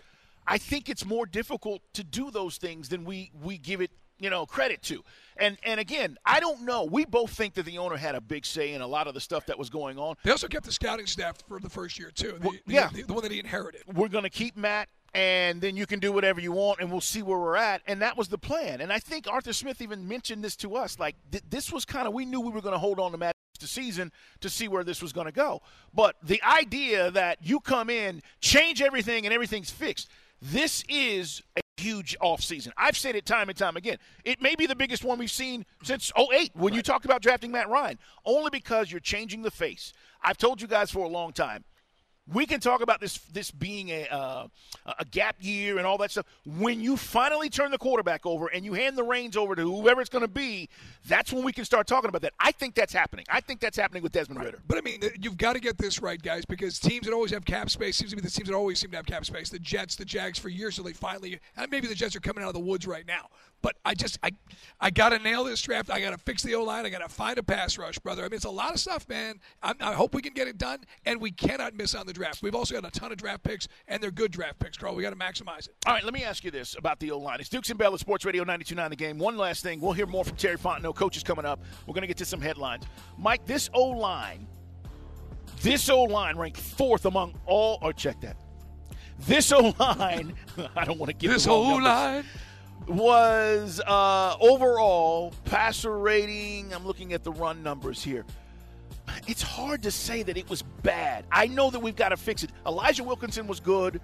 I 0.47 0.57
think 0.57 0.89
it's 0.89 1.05
more 1.05 1.25
difficult 1.25 1.81
to 1.93 2.03
do 2.03 2.31
those 2.31 2.57
things 2.57 2.89
than 2.89 3.05
we 3.05 3.31
we 3.43 3.59
give 3.59 3.81
it 3.81 3.91
you 4.19 4.29
know 4.29 4.45
credit 4.45 4.81
to. 4.83 5.03
And 5.37 5.57
and 5.63 5.79
again, 5.79 6.17
I 6.25 6.39
don't 6.39 6.61
know. 6.61 6.85
We 6.85 7.05
both 7.05 7.31
think 7.31 7.53
that 7.55 7.65
the 7.65 7.77
owner 7.77 7.97
had 7.97 8.15
a 8.15 8.21
big 8.21 8.45
say 8.45 8.73
in 8.73 8.81
a 8.81 8.87
lot 8.87 9.07
of 9.07 9.13
the 9.13 9.19
stuff 9.19 9.45
that 9.47 9.57
was 9.57 9.69
going 9.69 9.97
on. 9.97 10.15
They 10.23 10.31
also 10.31 10.47
kept 10.47 10.65
the 10.65 10.71
scouting 10.71 11.05
staff 11.05 11.37
for 11.47 11.59
the 11.59 11.69
first 11.69 11.99
year 11.99 12.11
too. 12.11 12.37
The, 12.39 12.47
well, 12.47 12.55
yeah, 12.65 12.89
the, 12.93 13.03
the, 13.03 13.13
one 13.13 13.23
that 13.23 13.31
he 13.31 13.39
inherited. 13.39 13.81
We're 13.93 14.07
going 14.07 14.23
to 14.23 14.29
keep 14.29 14.55
Matt. 14.55 14.89
And 15.13 15.61
then 15.61 15.77
you 15.77 15.85
can 15.85 15.99
do 15.99 16.11
whatever 16.11 16.41
you 16.41 16.51
want, 16.51 16.81
and 16.81 16.91
we'll 16.91 16.99
see 16.99 17.21
where 17.21 17.39
we're 17.39 17.55
at. 17.55 17.81
And 17.87 18.01
that 18.01 18.17
was 18.17 18.27
the 18.27 18.37
plan. 18.37 18.81
And 18.81 18.91
I 18.91 18.99
think 18.99 19.29
Arthur 19.29 19.53
Smith 19.53 19.81
even 19.81 20.05
mentioned 20.05 20.43
this 20.43 20.57
to 20.57 20.75
us. 20.75 20.99
Like 20.99 21.15
th- 21.31 21.43
this 21.49 21.71
was 21.71 21.85
kind 21.85 22.05
of 22.05 22.13
we 22.13 22.25
knew 22.25 22.41
we 22.41 22.51
were 22.51 22.59
going 22.59 22.73
to 22.73 22.79
hold 22.79 22.99
on 22.99 23.13
to 23.13 23.17
Matt 23.17 23.33
the 23.59 23.67
season 23.67 24.11
to 24.41 24.49
see 24.49 24.67
where 24.67 24.83
this 24.83 25.01
was 25.01 25.13
going 25.13 25.25
to 25.25 25.31
go. 25.31 25.61
But 25.93 26.15
the 26.21 26.41
idea 26.43 27.11
that 27.11 27.37
you 27.41 27.59
come 27.61 27.89
in, 27.89 28.21
change 28.41 28.81
everything, 28.81 29.25
and 29.25 29.33
everything's 29.33 29.71
fixed. 29.71 30.09
This 30.41 30.83
is 30.89 31.41
a 31.55 31.61
huge 31.77 32.15
offseason. 32.21 32.71
I've 32.77 32.97
said 32.97 33.15
it 33.15 33.25
time 33.25 33.49
and 33.49 33.57
time 33.57 33.77
again. 33.77 33.97
It 34.23 34.41
may 34.41 34.55
be 34.55 34.65
the 34.65 34.75
biggest 34.75 35.03
one 35.03 35.19
we've 35.19 35.31
seen 35.31 35.65
since 35.83 36.11
08 36.17 36.51
when 36.53 36.71
right. 36.71 36.77
you 36.77 36.81
talk 36.81 37.05
about 37.05 37.21
drafting 37.21 37.51
Matt 37.51 37.69
Ryan, 37.69 37.99
only 38.25 38.49
because 38.49 38.91
you're 38.91 38.99
changing 38.99 39.41
the 39.41 39.51
face. 39.51 39.93
I've 40.21 40.37
told 40.37 40.61
you 40.61 40.67
guys 40.67 40.91
for 40.91 41.05
a 41.05 41.09
long 41.09 41.33
time 41.33 41.63
we 42.33 42.45
can 42.45 42.59
talk 42.59 42.81
about 42.81 42.99
this 42.99 43.19
this 43.33 43.51
being 43.51 43.89
a 43.89 44.07
uh, 44.07 44.47
a 44.99 45.05
gap 45.05 45.35
year 45.39 45.77
and 45.77 45.85
all 45.85 45.97
that 45.99 46.11
stuff. 46.11 46.25
When 46.45 46.81
you 46.81 46.97
finally 46.97 47.49
turn 47.49 47.71
the 47.71 47.77
quarterback 47.77 48.25
over 48.25 48.47
and 48.47 48.65
you 48.65 48.73
hand 48.73 48.97
the 48.97 49.03
reins 49.03 49.37
over 49.37 49.55
to 49.55 49.61
whoever 49.61 50.01
it's 50.01 50.09
going 50.09 50.23
to 50.23 50.27
be, 50.27 50.69
that's 51.07 51.31
when 51.31 51.43
we 51.43 51.51
can 51.51 51.65
start 51.65 51.87
talking 51.87 52.09
about 52.09 52.21
that. 52.23 52.33
I 52.39 52.51
think 52.51 52.73
that's 52.73 52.93
happening. 52.93 53.25
I 53.29 53.41
think 53.41 53.59
that's 53.59 53.77
happening 53.77 54.01
with 54.01 54.11
Desmond. 54.11 54.43
Ridder. 54.43 54.59
But 54.67 54.77
I 54.77 54.81
mean, 54.81 55.01
you've 55.21 55.37
got 55.37 55.53
to 55.53 55.59
get 55.59 55.77
this 55.77 56.01
right, 56.01 56.21
guys, 56.21 56.45
because 56.45 56.79
teams 56.79 57.05
that 57.05 57.13
always 57.13 57.31
have 57.31 57.45
cap 57.45 57.69
space 57.69 57.97
seems 57.97 58.09
to 58.11 58.15
be 58.15 58.21
the 58.21 58.29
teams 58.29 58.49
that 58.49 58.55
always 58.55 58.79
seem 58.79 58.91
to 58.91 58.97
have 58.97 59.05
cap 59.05 59.25
space. 59.25 59.49
The 59.49 59.59
Jets, 59.59 59.95
the 59.95 60.05
Jags, 60.05 60.39
for 60.39 60.49
years, 60.49 60.75
so 60.75 60.83
they 60.83 60.93
finally. 60.93 61.39
And 61.57 61.69
maybe 61.69 61.87
the 61.87 61.95
Jets 61.95 62.15
are 62.15 62.21
coming 62.21 62.43
out 62.43 62.47
of 62.47 62.53
the 62.55 62.59
woods 62.59 62.87
right 62.87 63.05
now. 63.05 63.29
But 63.65 63.77
I 63.83 63.95
just 63.95 64.19
I 64.21 64.29
I 64.79 64.91
got 64.91 65.09
to 65.09 65.17
nail 65.17 65.43
this 65.43 65.59
draft. 65.59 65.89
I 65.89 65.99
got 65.99 66.11
to 66.11 66.19
fix 66.19 66.43
the 66.43 66.53
O 66.53 66.63
line. 66.63 66.85
I 66.85 66.89
got 66.89 66.99
to 66.99 67.09
find 67.09 67.39
a 67.39 67.41
pass 67.41 67.79
rush, 67.79 67.97
brother. 67.97 68.21
I 68.21 68.25
mean, 68.25 68.35
it's 68.35 68.45
a 68.45 68.49
lot 68.51 68.75
of 68.75 68.79
stuff, 68.79 69.09
man. 69.09 69.39
I'm, 69.63 69.75
I 69.79 69.93
hope 69.93 70.13
we 70.13 70.21
can 70.21 70.33
get 70.33 70.47
it 70.47 70.59
done, 70.59 70.83
and 71.03 71.19
we 71.19 71.31
cannot 71.31 71.73
miss 71.73 71.95
on 71.95 72.05
the 72.05 72.13
draft. 72.13 72.43
We've 72.43 72.53
also 72.53 72.79
got 72.79 72.85
a 72.85 72.91
ton 72.91 73.11
of 73.11 73.17
draft 73.17 73.41
picks, 73.41 73.67
and 73.87 74.03
they're 74.03 74.11
good 74.11 74.29
draft 74.29 74.59
picks, 74.59 74.77
Carl. 74.77 74.93
We 74.93 75.01
got 75.01 75.13
to 75.13 75.15
maximize 75.15 75.67
it. 75.67 75.73
All 75.87 75.95
right, 75.95 76.03
let 76.03 76.13
me 76.13 76.23
ask 76.23 76.43
you 76.43 76.51
this 76.51 76.75
about 76.77 76.99
the 76.99 77.09
O 77.09 77.17
line. 77.17 77.39
It's 77.39 77.49
Dukes 77.49 77.71
and 77.71 77.79
Bell 77.79 77.91
at 77.91 77.99
Sports 77.99 78.23
Radio 78.23 78.43
92.9 78.43 78.89
The 78.89 78.95
Game. 78.95 79.17
One 79.17 79.35
last 79.35 79.63
thing. 79.63 79.81
We'll 79.81 79.93
hear 79.93 80.05
more 80.05 80.23
from 80.23 80.37
Terry 80.37 80.59
Fontenot. 80.59 80.93
Coach 80.93 81.17
is 81.17 81.23
coming 81.23 81.45
up. 81.45 81.59
We're 81.87 81.95
going 81.95 82.03
to 82.03 82.07
get 82.07 82.17
to 82.17 82.25
some 82.25 82.41
headlines. 82.41 82.83
Mike, 83.17 83.47
this 83.47 83.71
O 83.73 83.85
line, 83.85 84.45
this 85.63 85.89
O 85.89 86.03
line 86.03 86.37
ranked 86.37 86.59
fourth 86.59 87.07
among 87.07 87.33
all. 87.47 87.79
Or 87.81 87.89
oh, 87.89 87.91
check 87.93 88.21
that. 88.21 88.37
This 89.21 89.51
O 89.51 89.73
line, 89.79 90.35
I 90.75 90.85
don't 90.85 90.99
want 90.99 91.09
to 91.09 91.17
give 91.17 91.31
this 91.31 91.47
O 91.47 91.61
line 91.61 92.25
was 92.87 93.81
uh, 93.85 94.35
overall 94.39 95.33
passer 95.45 95.97
rating. 95.97 96.73
I'm 96.73 96.85
looking 96.85 97.13
at 97.13 97.23
the 97.23 97.31
run 97.31 97.63
numbers 97.63 98.03
here. 98.03 98.25
It's 99.27 99.41
hard 99.41 99.83
to 99.83 99.91
say 99.91 100.23
that 100.23 100.37
it 100.37 100.49
was 100.49 100.61
bad. 100.83 101.25
I 101.31 101.47
know 101.47 101.69
that 101.69 101.79
we've 101.79 101.95
got 101.95 102.09
to 102.09 102.17
fix 102.17 102.43
it. 102.43 102.51
Elijah 102.65 103.03
Wilkinson 103.03 103.47
was 103.47 103.59
good. 103.59 104.01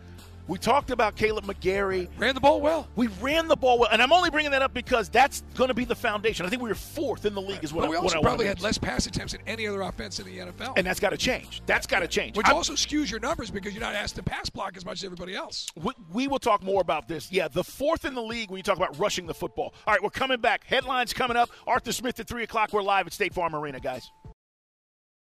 We 0.48 0.58
talked 0.58 0.91
about 0.91 1.15
Kaleb 1.15 1.46
McGary. 1.46 2.10
Ran 2.17 2.36
the 2.36 2.41
ball 2.41 2.62
well. 2.62 2.88
We 2.96 3.08
ran 3.08 3.48
the 3.48 3.55
ball 3.55 3.79
well, 3.79 3.89
and 3.89 4.01
I'm 4.01 4.12
only 4.12 4.29
bringing 4.29 4.51
that 4.51 4.62
up 4.62 4.74
because 4.74 5.08
that's 5.08 5.43
going 5.55 5.70
to 5.70 5.74
be 5.74 5.86
the 5.86 5.96
foundation. 5.96 6.46
I 6.46 6.50
think 6.50 6.62
we 6.62 6.70
were 6.70 6.75
fourth 6.75 7.25
in 7.25 7.34
the 7.34 7.41
league, 7.41 7.63
is 7.63 7.72
what. 7.72 7.84
But 7.84 7.89
we 7.89 7.96
also 7.96 8.22
probably 8.22 8.48
had 8.48 8.62
less 8.62 8.77
pass 8.77 9.05
attempts 9.05 9.34
than 9.34 9.41
any 9.48 9.67
other 9.67 9.81
offense 9.81 10.20
in 10.20 10.25
the 10.25 10.39
NFL, 10.39 10.74
and 10.77 10.86
that's 10.86 11.00
got 11.00 11.12
to 11.12 11.17
change. 11.17 11.62
That's 11.65 11.88
got 11.88 12.00
to 12.00 12.08
change. 12.08 12.36
Which 12.36 12.48
I'm, 12.48 12.55
also 12.55 12.74
skews 12.74 13.10
your 13.10 13.20
numbers 13.20 13.51
because 13.51 13.74
you're 13.74 13.81
not 13.81 13.96
asked 13.96 14.15
to 14.15 14.24
pass 14.24 14.50
block 14.50 14.75
as 14.75 14.84
much 14.84 15.00
as 15.00 15.03
everybody 15.05 15.36
else. 15.36 15.67
We, 15.81 15.93
we 16.12 16.27
will 16.27 16.39
talk 16.39 16.63
more 16.63 16.81
about 16.81 17.08
this. 17.08 17.31
Yeah, 17.31 17.48
the 17.48 17.63
fourth 17.63 18.03
in 18.03 18.13
the 18.13 18.24
league 18.24 18.50
when 18.50 18.58
you 18.58 18.63
talk 18.63 18.77
about 18.77 19.00
rushing 19.00 19.27
the 19.27 19.34
football. 19.34 19.74
All 19.88 19.93
right, 19.93 20.03
we're 20.03 20.10
coming 20.10 20.41
back. 20.41 20.65
Headlines 20.65 21.13
coming 21.13 21.38
up. 21.38 21.50
Arthur 21.67 21.91
Smith 21.91 22.20
at 22.20 22.27
three 22.27 22.43
o'clock. 22.43 22.74
We're 22.74 22.81
live 22.81 23.08
at 23.08 23.13
State 23.13 23.34
Farm 23.34 23.55
Arena, 23.55 23.79
guys. 23.79 24.12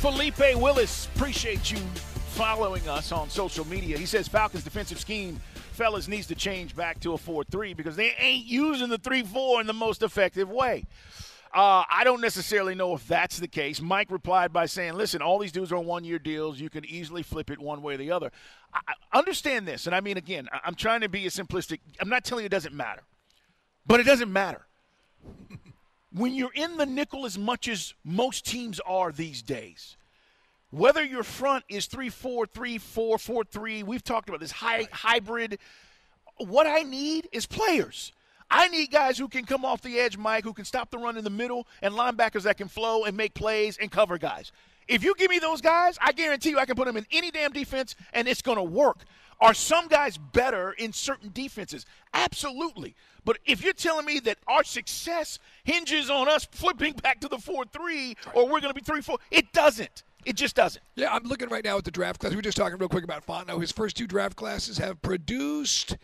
Felipe 0.00 0.56
Willis, 0.56 1.10
appreciate 1.14 1.70
you 1.70 1.76
following 2.30 2.88
us 2.88 3.12
on 3.12 3.28
social 3.28 3.66
media. 3.66 3.98
He 3.98 4.06
says 4.06 4.26
Falcons 4.26 4.64
defensive 4.64 4.98
scheme, 4.98 5.38
fellas, 5.72 6.08
needs 6.08 6.26
to 6.28 6.34
change 6.34 6.74
back 6.74 6.98
to 7.00 7.12
a 7.12 7.18
4 7.18 7.44
3 7.44 7.74
because 7.74 7.96
they 7.96 8.14
ain't 8.18 8.46
using 8.46 8.88
the 8.88 8.96
3 8.96 9.24
4 9.24 9.60
in 9.60 9.66
the 9.66 9.74
most 9.74 10.02
effective 10.02 10.48
way. 10.48 10.86
Uh, 11.52 11.84
I 11.90 12.02
don't 12.04 12.22
necessarily 12.22 12.74
know 12.74 12.94
if 12.94 13.06
that's 13.06 13.40
the 13.40 13.46
case. 13.46 13.82
Mike 13.82 14.10
replied 14.10 14.54
by 14.54 14.64
saying, 14.64 14.94
listen, 14.94 15.20
all 15.20 15.38
these 15.38 15.52
dudes 15.52 15.70
are 15.70 15.76
on 15.76 15.84
one 15.84 16.02
year 16.02 16.18
deals. 16.18 16.58
You 16.58 16.70
can 16.70 16.86
easily 16.86 17.22
flip 17.22 17.50
it 17.50 17.58
one 17.58 17.82
way 17.82 17.92
or 17.92 17.98
the 17.98 18.10
other. 18.10 18.32
I, 18.72 18.80
I 19.12 19.18
understand 19.18 19.68
this. 19.68 19.84
And 19.84 19.94
I 19.94 20.00
mean, 20.00 20.16
again, 20.16 20.48
I, 20.50 20.60
I'm 20.64 20.76
trying 20.76 21.02
to 21.02 21.10
be 21.10 21.26
a 21.26 21.30
simplistic. 21.30 21.80
I'm 22.00 22.08
not 22.08 22.24
telling 22.24 22.44
you 22.44 22.46
it 22.46 22.52
doesn't 22.52 22.74
matter, 22.74 23.02
but 23.86 24.00
it 24.00 24.04
doesn't 24.04 24.32
matter. 24.32 24.64
when 26.12 26.34
you're 26.34 26.52
in 26.54 26.76
the 26.76 26.86
nickel 26.86 27.26
as 27.26 27.38
much 27.38 27.68
as 27.68 27.94
most 28.04 28.44
teams 28.44 28.80
are 28.80 29.12
these 29.12 29.42
days, 29.42 29.96
whether 30.70 31.04
your 31.04 31.22
front 31.22 31.64
is 31.68 31.86
3 31.86 32.08
4, 32.08 32.46
3 32.46 32.78
4, 32.78 33.18
4 33.18 33.44
3, 33.44 33.82
we've 33.82 34.04
talked 34.04 34.28
about 34.28 34.40
this 34.40 34.52
high, 34.52 34.86
hybrid. 34.92 35.58
What 36.38 36.66
I 36.66 36.82
need 36.82 37.28
is 37.32 37.46
players. 37.46 38.12
I 38.50 38.68
need 38.68 38.90
guys 38.90 39.16
who 39.16 39.28
can 39.28 39.44
come 39.44 39.64
off 39.64 39.80
the 39.80 40.00
edge, 40.00 40.16
Mike, 40.16 40.42
who 40.42 40.52
can 40.52 40.64
stop 40.64 40.90
the 40.90 40.98
run 40.98 41.16
in 41.16 41.22
the 41.22 41.30
middle, 41.30 41.68
and 41.82 41.94
linebackers 41.94 42.42
that 42.42 42.56
can 42.56 42.66
flow 42.66 43.04
and 43.04 43.16
make 43.16 43.34
plays 43.34 43.78
and 43.78 43.90
cover 43.90 44.18
guys. 44.18 44.50
If 44.88 45.04
you 45.04 45.14
give 45.16 45.30
me 45.30 45.38
those 45.38 45.60
guys, 45.60 45.98
I 46.00 46.12
guarantee 46.12 46.50
you 46.50 46.58
I 46.58 46.64
can 46.64 46.76
put 46.76 46.86
them 46.86 46.96
in 46.96 47.06
any 47.12 47.30
damn 47.30 47.52
defense 47.52 47.94
and 48.12 48.26
it's 48.26 48.42
going 48.42 48.58
to 48.58 48.62
work. 48.62 49.04
Are 49.40 49.54
some 49.54 49.88
guys 49.88 50.18
better 50.18 50.72
in 50.72 50.92
certain 50.92 51.30
defenses? 51.32 51.86
Absolutely. 52.12 52.94
But 53.24 53.38
if 53.46 53.62
you're 53.62 53.72
telling 53.72 54.04
me 54.04 54.20
that 54.20 54.38
our 54.46 54.64
success 54.64 55.38
hinges 55.64 56.10
on 56.10 56.28
us 56.28 56.46
flipping 56.50 56.92
back 56.94 57.20
to 57.20 57.28
the 57.28 57.38
4 57.38 57.64
3 57.66 58.16
or 58.34 58.44
we're 58.44 58.60
going 58.60 58.72
to 58.72 58.74
be 58.74 58.82
3 58.82 59.00
4, 59.00 59.16
it 59.30 59.52
doesn't. 59.52 60.02
It 60.26 60.36
just 60.36 60.54
doesn't. 60.54 60.82
Yeah, 60.96 61.14
I'm 61.14 61.24
looking 61.24 61.48
right 61.48 61.64
now 61.64 61.78
at 61.78 61.84
the 61.84 61.90
draft 61.90 62.20
class. 62.20 62.30
We 62.30 62.36
were 62.36 62.42
just 62.42 62.58
talking 62.58 62.78
real 62.78 62.90
quick 62.90 63.04
about 63.04 63.26
Fontenot. 63.26 63.58
His 63.60 63.72
first 63.72 63.96
two 63.96 64.06
draft 64.06 64.36
classes 64.36 64.76
have 64.76 65.00
produced 65.00 65.96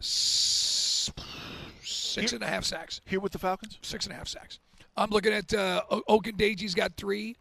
six 0.00 1.12
and 2.32 2.42
a 2.42 2.46
half 2.46 2.64
sacks. 2.64 3.00
Here 3.04 3.18
with 3.18 3.32
the 3.32 3.38
Falcons? 3.38 3.78
Six 3.82 4.06
and 4.06 4.14
a 4.14 4.16
half 4.16 4.28
sacks. 4.28 4.60
I'm 4.96 5.10
looking 5.10 5.32
at 5.32 5.52
uh, 5.52 5.82
Ogundeji's 6.08 6.74
got 6.74 6.96
three. 6.96 7.36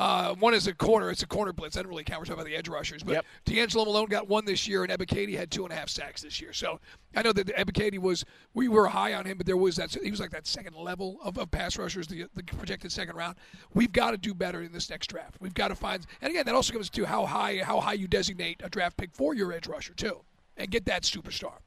Uh, 0.00 0.34
one 0.36 0.54
is 0.54 0.66
a 0.66 0.72
corner. 0.72 1.10
It's 1.10 1.22
a 1.22 1.26
corner 1.26 1.52
blitz. 1.52 1.76
I 1.76 1.82
don't 1.82 1.90
really 1.90 2.04
count. 2.04 2.20
We're 2.20 2.24
talking 2.24 2.40
about 2.40 2.46
the 2.46 2.56
edge 2.56 2.70
rushers. 2.70 3.02
But 3.02 3.16
Yep. 3.16 3.26
DeAngelo 3.44 3.84
Malone 3.84 4.06
got 4.06 4.28
one 4.28 4.46
this 4.46 4.66
year, 4.66 4.82
and 4.82 4.90
Ebiketie 4.90 5.36
had 5.36 5.50
two 5.50 5.64
and 5.64 5.72
a 5.72 5.76
half 5.76 5.90
sacks 5.90 6.22
this 6.22 6.40
year. 6.40 6.54
So 6.54 6.80
I 7.14 7.20
know 7.20 7.32
that 7.32 7.48
Ebiketie 7.48 7.98
was 7.98 8.24
we 8.54 8.66
were 8.66 8.86
high 8.86 9.12
on 9.12 9.26
him, 9.26 9.36
but 9.36 9.44
there 9.44 9.58
was 9.58 9.76
that 9.76 9.94
he 10.02 10.10
was 10.10 10.18
like 10.18 10.30
that 10.30 10.46
second 10.46 10.74
level 10.74 11.18
of, 11.22 11.36
of 11.36 11.50
pass 11.50 11.76
rushers, 11.76 12.06
the, 12.06 12.24
the 12.34 12.42
projected 12.42 12.90
second 12.90 13.14
round. 13.14 13.36
We've 13.74 13.92
got 13.92 14.12
to 14.12 14.16
do 14.16 14.32
better 14.32 14.62
in 14.62 14.72
this 14.72 14.88
next 14.88 15.08
draft. 15.08 15.36
We've 15.38 15.52
got 15.52 15.68
to 15.68 15.74
find, 15.74 16.06
and 16.22 16.30
again, 16.30 16.46
that 16.46 16.54
also 16.54 16.72
comes 16.72 16.88
to 16.88 17.04
how 17.04 17.26
high 17.26 17.58
how 17.58 17.78
high 17.80 17.92
you 17.92 18.08
designate 18.08 18.62
a 18.64 18.70
draft 18.70 18.96
pick 18.96 19.10
for 19.12 19.34
your 19.34 19.52
edge 19.52 19.66
rusher 19.66 19.92
too, 19.92 20.22
and 20.56 20.70
get 20.70 20.86
that 20.86 21.02
superstar. 21.02 21.58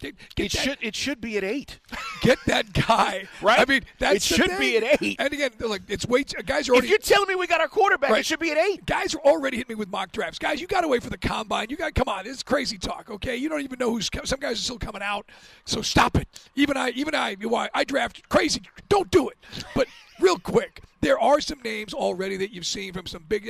Get, 0.00 0.14
get 0.34 0.46
It 0.46 0.52
that- 0.52 0.62
should 0.62 0.78
it 0.82 0.94
should 0.96 1.20
be 1.20 1.36
at 1.36 1.44
eight. 1.44 1.78
get 2.20 2.38
that 2.46 2.72
guy 2.72 3.26
Right? 3.42 3.60
I 3.60 3.64
mean, 3.64 3.82
that 4.00 4.20
should 4.20 4.58
be 4.58 4.76
at 4.76 5.00
eight. 5.02 5.16
And 5.18 5.32
again, 5.32 5.50
like 5.60 5.82
it's 5.88 6.06
way 6.06 6.24
too, 6.24 6.42
guys 6.42 6.68
are 6.68 6.72
If 6.72 6.76
already. 6.78 6.88
you're 6.88 6.98
telling 6.98 7.28
me 7.28 7.34
we 7.36 7.46
got 7.46 7.60
our 7.60 7.68
quarterback, 7.68 8.10
Right. 8.10 8.20
it 8.20 8.26
should 8.26 8.40
be 8.40 8.50
at 8.50 8.58
eight. 8.58 8.84
Guys 8.86 9.14
are 9.14 9.18
already 9.20 9.56
hitting 9.58 9.74
me 9.74 9.78
with 9.78 9.88
mock 9.88 10.12
drafts. 10.12 10.38
Guys, 10.38 10.60
you 10.60 10.66
got 10.66 10.80
to 10.82 10.88
wait 10.88 11.02
for 11.02 11.10
the 11.10 11.18
combine. 11.18 11.68
You 11.70 11.76
got 11.76 11.94
come 11.94 12.08
on. 12.08 12.24
This 12.24 12.36
is 12.38 12.42
crazy 12.42 12.76
talk. 12.76 13.08
Okay, 13.10 13.36
you 13.36 13.48
don't 13.48 13.62
even 13.62 13.78
know 13.78 13.90
who's 13.92 14.10
some 14.24 14.40
guys 14.40 14.58
are 14.58 14.62
still 14.62 14.78
coming 14.78 15.02
out. 15.02 15.26
So 15.64 15.80
stop 15.80 16.16
it. 16.16 16.28
Even 16.54 16.76
I, 16.76 16.90
even 16.90 17.14
I, 17.14 17.34
why 17.42 17.68
I 17.72 17.84
draft 17.84 18.28
crazy. 18.28 18.62
Don't 18.88 19.10
do 19.10 19.28
it. 19.28 19.38
But 19.74 19.86
real 20.20 20.38
quick, 20.38 20.82
there 21.00 21.18
are 21.18 21.40
some 21.40 21.60
names 21.62 21.92
already 21.94 22.36
that 22.38 22.50
you've 22.52 22.66
seen 22.66 22.92
from 22.92 23.06
some 23.06 23.24
big. 23.28 23.44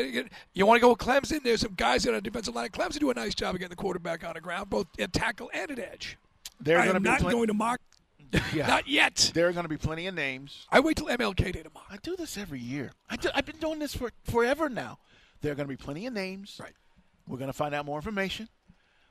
You 0.55 0.67
want 0.67 0.79
to 0.79 0.81
go 0.81 0.91
with 0.91 0.99
Clemson? 0.99 1.43
There's 1.43 1.61
some 1.61 1.75
guys 1.75 2.05
that 2.05 2.15
are 2.15 2.21
defensive 2.21 2.55
line. 2.55 2.67
at 2.67 2.73
Clemson 2.73 2.99
do 2.99 3.11
a 3.11 3.15
nice 3.15 3.35
job 3.35 3.55
of 3.55 3.61
getting 3.61 3.71
the 3.71 3.77
quarterback 3.77 4.25
on 4.25 4.35
the 4.35 4.41
ground, 4.41 4.71
both 4.71 4.87
at 4.99 5.13
tackle 5.13 5.51
and 5.53 5.71
at 5.71 5.79
edge. 5.79 6.19
They're 6.61 6.83
going 6.83 6.95
to 6.95 7.01
be 7.01 7.09
not 7.09 7.21
going 7.23 7.47
to 7.49 7.55
mock. 7.55 7.81
Yeah. 8.53 8.67
Not 8.67 8.89
yet. 8.89 9.31
There 9.33 9.47
are 9.47 9.53
going 9.53 9.63
to 9.63 9.69
be 9.69 9.77
plenty 9.77 10.09
of 10.09 10.15
names. 10.17 10.67
I 10.69 10.81
wait 10.81 10.97
till 10.97 11.07
MLK 11.07 11.53
Day 11.53 11.63
to 11.63 11.71
mock. 11.73 11.87
I 11.89 11.99
do 11.99 12.17
this 12.17 12.37
every 12.37 12.59
year. 12.59 12.91
I 13.09 13.15
do, 13.15 13.29
I've 13.33 13.47
been 13.47 13.59
doing 13.59 13.79
this 13.79 13.95
for 13.95 14.11
forever 14.25 14.69
now. 14.69 14.99
There 15.41 15.53
are 15.53 15.55
going 15.55 15.69
to 15.69 15.73
be 15.73 15.77
plenty 15.77 16.07
of 16.07 16.13
names. 16.15 16.59
Right. 16.61 16.73
We're 17.29 17.39
going 17.39 17.49
to 17.51 17.57
find 17.57 17.77
out 17.77 17.87
more 17.87 17.97
information. 17.97 18.49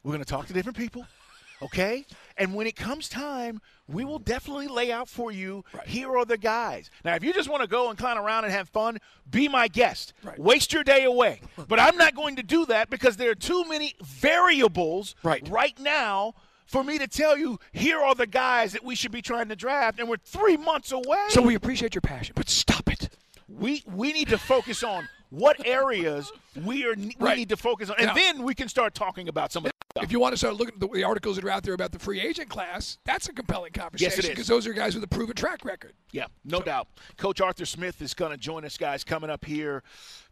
We're 0.04 0.12
going 0.12 0.24
to 0.24 0.30
talk 0.30 0.48
to 0.48 0.54
different 0.54 0.78
people. 0.78 1.06
Okay? 1.62 2.04
And 2.38 2.54
when 2.56 2.68
it 2.68 2.76
comes 2.76 3.10
time, 3.10 3.62
we 3.88 4.06
will 4.06 4.20
mm. 4.20 4.26
definitely 4.26 4.68
lay 4.68 4.92
out 4.92 5.08
for 5.10 5.32
you 5.32 5.64
Right. 5.74 5.88
here 5.88 6.18
are 6.18 6.26
the 6.26 6.38
guys. 6.38 6.90
Now, 7.04 7.16
if 7.16 7.24
you 7.24 7.34
just 7.34 7.50
want 7.50 7.62
to 7.62 7.68
go 7.68 7.90
and 7.90 7.98
clown 7.98 8.18
around 8.18 8.46
and 8.46 8.54
have 8.54 8.70
fun, 8.70 8.98
be 9.30 9.48
my 9.48 9.68
guest. 9.68 10.14
Right. 10.24 10.40
Waste 10.40 10.74
your 10.74 10.84
day 10.84 11.04
away. 11.04 11.42
but 11.68 11.80
I'm 11.80 11.98
not 11.98 12.16
going 12.16 12.36
to 12.38 12.44
do 12.44 12.66
that 12.68 12.90
because 12.90 13.18
there 13.18 13.32
are 13.32 13.36
too 13.36 13.66
many 13.68 13.96
variables 14.04 15.16
Right. 15.24 15.48
right 15.50 15.78
now 15.80 16.34
for 16.66 16.84
me 16.84 16.98
to 16.98 17.08
tell 17.08 17.38
you 17.38 17.60
here 17.72 18.00
are 18.00 18.16
the 18.16 18.26
guys 18.28 18.72
that 18.74 18.84
we 18.84 18.96
should 18.96 19.12
be 19.12 19.22
trying 19.22 19.50
to 19.50 19.56
draft, 19.56 20.00
and 20.00 20.10
we're 20.10 20.18
three 20.18 20.58
months 20.58 20.92
away. 20.92 21.26
So 21.30 21.42
we 21.42 21.56
appreciate 21.56 21.94
your 21.94 22.02
passion, 22.02 22.34
but 22.36 22.50
stop 22.50 22.90
it. 22.92 23.10
we 23.48 23.84
we 23.86 24.14
need 24.14 24.30
to 24.30 24.38
focus 24.38 24.84
on 24.84 25.08
what 25.34 25.66
areas 25.66 26.32
we 26.64 26.86
are 26.86 26.94
we 26.96 27.16
Right. 27.20 27.38
need 27.38 27.50
to 27.50 27.58
focus 27.58 27.90
on, 27.90 27.96
and 27.98 28.08
Now- 28.08 28.14
then 28.14 28.44
we 28.44 28.54
can 28.54 28.70
start 28.70 28.94
talking 28.94 29.28
about 29.28 29.52
some 29.52 29.66
of 29.66 29.72
the 29.72 29.74
stuff. 29.92 30.04
If 30.04 30.12
you 30.12 30.20
want 30.20 30.34
to 30.34 30.38
start 30.38 30.56
looking 30.56 30.76
at 30.76 30.80
the, 30.80 30.88
the 30.88 31.04
articles 31.04 31.36
that 31.38 31.46
are 31.46 31.50
out 31.50 31.64
there 31.64 31.74
about 31.74 31.92
the 31.92 32.00
free 32.00 32.20
agent 32.20 32.50
class, 32.50 32.98
that's 33.06 33.28
a 33.30 33.34
compelling 33.34 33.72
conversation 33.74 34.26
because 34.30 34.48
those 34.48 34.66
are 34.68 34.74
guys 34.74 34.94
with 34.96 35.04
a 35.04 35.08
proven 35.08 35.36
track 35.36 35.66
record. 35.66 35.94
Yeah, 36.12 36.26
no 36.46 36.60
doubt. 36.62 36.88
Coach 37.18 37.42
Arthur 37.42 37.66
Smith 37.66 38.02
is 38.02 38.14
going 38.14 38.32
to 38.32 38.38
join 38.38 38.64
us, 38.66 38.78
guys, 38.78 39.04
coming 39.04 39.30
up 39.32 39.46
here, 39.46 39.82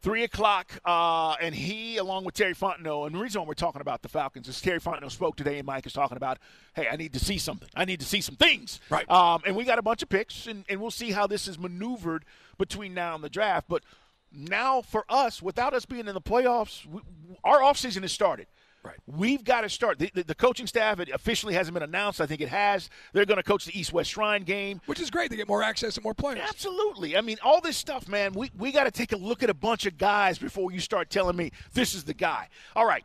three 0.02 0.24
o'clock, 0.24 0.80
uh, 0.86 1.36
and 1.42 1.54
he, 1.56 1.98
along 1.98 2.26
with 2.26 2.36
Terry 2.36 2.54
Fontenot, 2.56 3.08
and 3.08 3.16
the 3.16 3.20
reason 3.20 3.42
why 3.42 3.48
we're 3.48 3.54
talking 3.56 3.82
about 3.82 4.02
the 4.04 4.10
Falcons 4.10 4.48
is 4.48 4.60
Terry 4.62 4.80
Fontenot 4.80 5.12
spoke 5.12 5.36
today, 5.36 5.58
and 5.58 5.66
Mike 5.66 5.86
is 5.88 5.94
talking 5.94 6.18
about, 6.18 6.38
hey, 6.76 6.88
I 6.92 6.96
need 6.96 7.14
to 7.14 7.20
see 7.20 7.38
something. 7.40 7.70
I 7.76 7.86
need 7.86 8.00
to 8.00 8.06
see 8.06 8.22
some 8.22 8.36
things. 8.36 8.80
Right. 8.90 9.10
Um, 9.10 9.42
and 9.46 9.56
we 9.56 9.64
got 9.64 9.78
a 9.80 9.84
bunch 9.84 10.02
of 10.04 10.10
picks, 10.10 10.46
and, 10.48 10.66
and 10.70 10.80
we'll 10.82 10.92
see 10.92 11.12
how 11.12 11.26
this 11.28 11.48
is 11.48 11.58
maneuvered 11.60 12.26
between 12.58 12.94
now 12.94 13.16
and 13.16 13.24
the 13.24 13.30
draft. 13.30 13.68
But 13.68 13.84
now 14.32 14.82
for 14.82 15.06
us, 15.10 15.41
without 15.41 15.74
us 15.74 15.86
being 15.86 16.08
in 16.08 16.13
the 16.13 16.22
playoffs, 16.22 16.86
we, 16.86 17.02
our 17.44 17.60
offseason 17.60 18.02
has 18.02 18.12
started. 18.12 18.48
Right. 18.84 18.98
We've 19.06 19.44
got 19.44 19.62
to 19.62 19.70
start. 19.70 20.00
The, 20.00 20.10
the, 20.13 20.24
the 20.24 20.36
coaching 20.36 20.65
staff 20.65 21.00
it 21.00 21.10
officially 21.10 21.54
hasn't 21.54 21.76
been 21.76 21.84
announced. 21.84 22.20
I 22.20 22.26
think 22.26 22.41
it 22.41 22.50
has. 22.50 22.89
They're 23.13 23.26
going 23.26 23.38
to 23.38 23.44
coach 23.44 23.65
the 23.65 23.80
East 23.80 23.94
West 23.94 24.10
Shrine 24.10 24.44
game. 24.44 24.82
Which 24.88 25.00
is 25.00 25.12
great. 25.12 25.30
They 25.30 25.36
get 25.36 25.48
more 25.48 25.62
access 25.62 25.98
and 25.98 26.04
more 26.04 26.15
players. 26.15 26.41
Absolutely. 26.48 27.15
I 27.15 27.22
mean, 27.22 27.38
all 27.44 27.62
this 27.62 27.78
stuff, 27.78 28.08
man, 28.08 28.34
we, 28.34 28.50
we 28.58 28.72
got 28.72 28.86
to 28.86 28.91
take 28.91 29.12
a 29.12 29.17
look 29.17 29.44
at 29.44 29.52
a 29.52 29.54
bunch 29.54 29.86
of 29.86 30.00
guys 30.00 30.39
before 30.39 30.72
you 30.72 30.80
start 30.80 31.12
telling 31.12 31.36
me 31.36 31.52
this 31.74 31.94
is 31.94 32.04
the 32.04 32.15
guy. 32.15 32.48
All 32.76 32.86
right. 32.86 33.04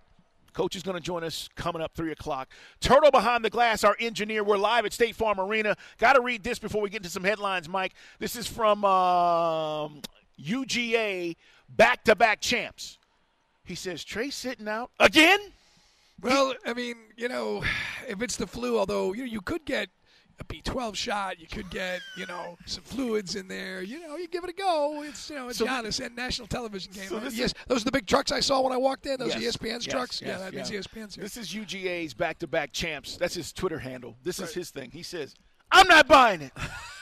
Coach 0.54 0.74
is 0.74 0.82
going 0.82 0.96
to 0.96 1.02
join 1.02 1.22
us 1.22 1.50
coming 1.54 1.82
up 1.82 1.94
3 1.94 2.12
o'clock. 2.12 2.48
Turtle 2.80 3.10
behind 3.10 3.44
the 3.44 3.50
glass, 3.50 3.84
our 3.84 3.94
engineer. 4.00 4.42
We're 4.42 4.56
live 4.56 4.86
at 4.86 4.94
State 4.94 5.14
Farm 5.14 5.38
Arena. 5.38 5.76
Got 5.98 6.14
to 6.14 6.22
read 6.22 6.42
this 6.42 6.58
before 6.58 6.80
we 6.80 6.88
get 6.88 7.00
into 7.00 7.10
some 7.10 7.24
headlines, 7.24 7.68
Mike. 7.68 7.92
This 8.18 8.36
is 8.36 8.46
from 8.46 8.82
um, 8.82 10.00
UGA 10.42 11.36
back 11.68 12.04
to 12.04 12.14
back 12.14 12.40
champs. 12.40 12.98
He 13.64 13.74
says, 13.74 14.04
Trey 14.04 14.30
sitting 14.30 14.68
out 14.68 14.90
again? 15.00 15.40
Well, 16.20 16.54
I 16.64 16.72
mean, 16.72 16.96
you 17.16 17.28
know, 17.28 17.62
if 18.08 18.22
it's 18.22 18.36
the 18.36 18.46
flu, 18.46 18.78
although 18.78 19.12
you 19.12 19.20
know, 19.20 19.30
you 19.30 19.40
could 19.40 19.64
get 19.64 19.88
a 20.38 20.44
B12 20.44 20.94
shot, 20.94 21.40
you 21.40 21.46
could 21.46 21.68
get 21.70 22.00
you 22.16 22.26
know 22.26 22.56
some 22.66 22.82
fluids 22.84 23.36
in 23.36 23.48
there. 23.48 23.82
You 23.82 24.00
know, 24.06 24.16
you 24.16 24.28
give 24.28 24.44
it 24.44 24.50
a 24.50 24.52
go. 24.52 25.02
It's 25.02 25.28
you 25.30 25.36
know 25.36 25.48
it's 25.48 25.58
So 25.58 25.66
Giannis 25.66 26.04
and 26.04 26.14
national 26.14 26.46
television 26.48 26.92
game. 26.92 27.08
so 27.08 27.20
yes, 27.24 27.38
is- 27.38 27.54
those 27.68 27.82
are 27.82 27.86
the 27.86 27.92
big 27.92 28.06
trucks 28.06 28.32
I 28.32 28.40
saw 28.40 28.60
when 28.62 28.72
I 28.72 28.76
walked 28.76 29.06
in. 29.06 29.18
Those 29.18 29.34
Yes, 29.36 29.56
are 29.56 29.58
ESPN's 29.58 29.86
yes, 29.86 29.92
trucks. 29.92 30.20
yes, 30.22 30.28
yeah, 30.28 30.38
that 30.38 30.54
means 30.54 30.70
ESPN's 30.70 31.14
here. 31.16 31.22
This 31.24 31.36
is 31.36 31.52
UGA's 31.52 32.14
back 32.14 32.38
to 32.40 32.46
back 32.46 32.72
champs. 32.72 33.16
That's 33.16 33.34
his 33.34 33.52
Twitter 33.52 33.78
handle. 33.78 34.16
This 34.22 34.38
is 34.38 34.54
his 34.54 34.70
thing. 34.70 34.90
He 34.90 35.02
says, 35.02 35.34
I'm 35.72 35.88
not 35.88 36.06
buying 36.06 36.42
it. 36.42 36.52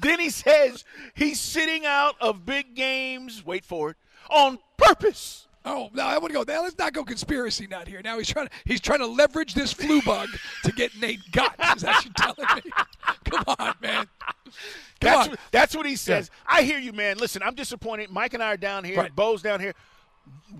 then 0.00 0.20
he 0.20 0.30
says 0.30 0.84
he's 1.14 1.40
sitting 1.40 1.86
out 1.86 2.14
of 2.20 2.44
big 2.44 2.74
games, 2.74 3.44
wait 3.44 3.64
for 3.64 3.90
it, 3.90 3.96
on 4.30 4.58
purpose. 4.76 5.46
Oh 5.64 5.90
no, 5.92 6.04
I 6.04 6.16
want 6.18 6.32
to 6.32 6.44
go. 6.44 6.44
Now 6.50 6.62
let's 6.62 6.78
not 6.78 6.92
go 6.92 7.04
conspiracy 7.04 7.66
nut 7.66 7.88
here. 7.88 8.00
Now 8.02 8.16
he's 8.16 8.28
trying 8.28 8.46
to 8.46 8.52
he's 8.64 8.80
trying 8.80 9.00
to 9.00 9.06
leverage 9.06 9.54
this 9.54 9.72
flu 9.72 10.00
bug 10.02 10.28
to 10.64 10.72
get 10.72 10.96
Nate 10.98 11.20
Gott. 11.32 11.54
Is 11.76 11.82
that 11.82 11.94
what 11.96 12.04
you're 12.04 12.14
telling 12.14 12.64
me? 12.64 12.70
Come 13.30 13.44
on, 13.58 13.74
man. 13.82 14.06
Come 14.44 14.52
That's, 15.00 15.26
on. 15.26 15.30
what, 15.30 15.40
that's 15.52 15.76
what 15.76 15.86
he 15.86 15.94
says. 15.96 16.30
I 16.46 16.62
hear 16.62 16.78
you, 16.78 16.92
man. 16.92 17.18
Listen, 17.18 17.42
I'm 17.42 17.54
disappointed. 17.54 18.10
Mike 18.10 18.34
and 18.34 18.42
I 18.42 18.52
are 18.54 18.56
down 18.56 18.82
here. 18.82 18.96
Right. 18.96 19.14
Bo's 19.14 19.42
down 19.42 19.60
here. 19.60 19.74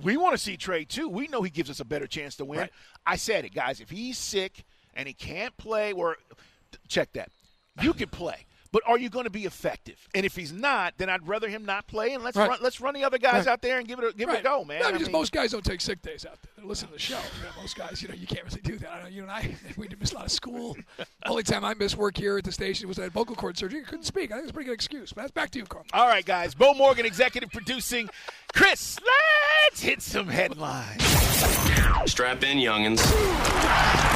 We 0.02 0.16
want 0.16 0.34
to 0.34 0.38
see 0.38 0.56
Trey, 0.56 0.84
too. 0.84 1.08
We 1.08 1.26
know 1.28 1.42
he 1.42 1.50
gives 1.50 1.70
us 1.70 1.80
a 1.80 1.84
better 1.84 2.06
chance 2.06 2.36
to 2.36 2.44
win. 2.44 2.60
Right. 2.60 2.70
I 3.06 3.16
said 3.16 3.44
it, 3.44 3.54
guys. 3.54 3.80
If 3.80 3.90
he's 3.90 4.18
sick 4.18 4.64
and 4.94 5.08
he 5.08 5.14
can't 5.14 5.56
play, 5.56 5.92
or 5.92 6.18
check 6.86 7.12
that. 7.14 7.30
You 7.80 7.94
can 7.94 8.08
play. 8.08 8.46
But 8.70 8.82
are 8.86 8.98
you 8.98 9.08
going 9.08 9.24
to 9.24 9.30
be 9.30 9.44
effective? 9.46 9.96
And 10.14 10.26
if 10.26 10.36
he's 10.36 10.52
not, 10.52 10.94
then 10.98 11.08
I'd 11.08 11.26
rather 11.26 11.48
him 11.48 11.64
not 11.64 11.86
play 11.86 12.12
and 12.12 12.22
let's 12.22 12.36
Right. 12.36 12.48
run 12.50 12.58
let's 12.62 12.80
run 12.80 12.94
the 12.94 13.04
other 13.04 13.16
guys 13.18 13.46
Right. 13.46 13.52
out 13.52 13.62
there 13.62 13.78
and 13.78 13.88
give 13.88 13.98
it 13.98 14.04
a, 14.04 14.12
give 14.16 14.28
it 14.28 14.40
a 14.40 14.42
go, 14.42 14.64
man. 14.64 14.80
No, 14.80 14.88
I 14.88 14.92
because 14.92 15.06
mean- 15.08 15.12
most 15.12 15.32
guys 15.32 15.52
don't 15.52 15.64
take 15.64 15.80
sick 15.80 16.02
days 16.02 16.26
out 16.26 16.38
there. 16.42 16.64
Listen 16.64 16.88
to 16.88 16.94
the 16.94 16.98
show. 17.00 17.16
You 17.16 17.44
know, 17.44 17.50
most 17.62 17.76
guys, 17.76 18.02
you 18.02 18.08
know, 18.08 18.14
you 18.14 18.26
can't 18.26 18.44
really 18.44 18.60
do 18.60 18.76
that. 18.78 18.90
I 18.90 19.02
know 19.02 19.08
you 19.08 19.22
and 19.22 19.30
I, 19.30 19.54
we 19.78 19.88
miss 19.98 20.12
a 20.12 20.16
lot 20.16 20.26
of 20.26 20.32
school. 20.32 20.76
Only 21.24 21.42
time 21.44 21.64
I 21.64 21.72
missed 21.74 21.96
work 21.96 22.16
here 22.16 22.36
at 22.36 22.44
the 22.44 22.52
station 22.52 22.88
was 22.88 22.98
I 22.98 23.04
had 23.04 23.12
vocal 23.12 23.34
cord 23.36 23.56
surgery. 23.56 23.80
I 23.80 23.84
couldn't 23.84 24.04
speak. 24.04 24.30
I 24.32 24.34
think 24.34 24.42
it's 24.44 24.50
a 24.50 24.54
pretty 24.54 24.66
good 24.66 24.74
excuse. 24.74 25.12
But 25.14 25.22
that's 25.22 25.32
back 25.32 25.50
to 25.52 25.58
you, 25.58 25.64
Carl. 25.64 25.86
All 25.94 26.06
right, 26.08 26.24
guys. 26.24 26.54
Bo 26.54 26.74
Morgan, 26.74 27.06
executive 27.06 27.50
producing. 27.50 28.10
Chris, 28.54 28.98
let's 29.64 29.80
hit 29.80 30.02
some 30.02 30.28
headlines. 30.28 31.02
Strap 32.06 32.42
in, 32.42 32.58
youngins. 32.58 33.00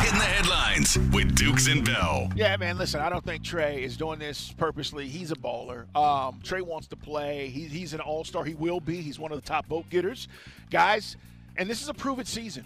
Hitting 0.02 0.18
the 0.18 0.24
headlines 0.24 0.98
with 1.12 1.34
Dukes 1.36 1.68
and 1.68 1.84
Bell. 1.84 2.30
Yeah, 2.34 2.56
man. 2.56 2.78
Listen, 2.78 3.00
I 3.00 3.08
don't 3.08 3.24
think 3.24 3.44
Trey 3.44 3.82
is 3.82 3.96
doing 3.96 4.18
this 4.18 4.52
purposely. 4.52 5.08
He's 5.08 5.30
a 5.30 5.36
baller. 5.36 5.94
Um, 5.96 6.40
Trey 6.42 6.62
wants 6.62 6.86
to 6.88 6.96
play. 6.96 7.48
He, 7.48 7.64
he's 7.64 7.92
an 7.94 8.00
all 8.00 8.24
star. 8.24 8.44
He 8.44 8.54
will 8.54 8.80
be. 8.80 9.00
He's 9.00 9.18
one 9.18 9.32
of 9.32 9.40
the 9.40 9.46
top 9.46 9.66
vote 9.66 9.88
getters, 9.90 10.28
guys. 10.70 11.16
And 11.56 11.68
this 11.68 11.82
is 11.82 11.88
a 11.88 11.94
prove 11.94 12.18
it 12.18 12.26
season, 12.26 12.64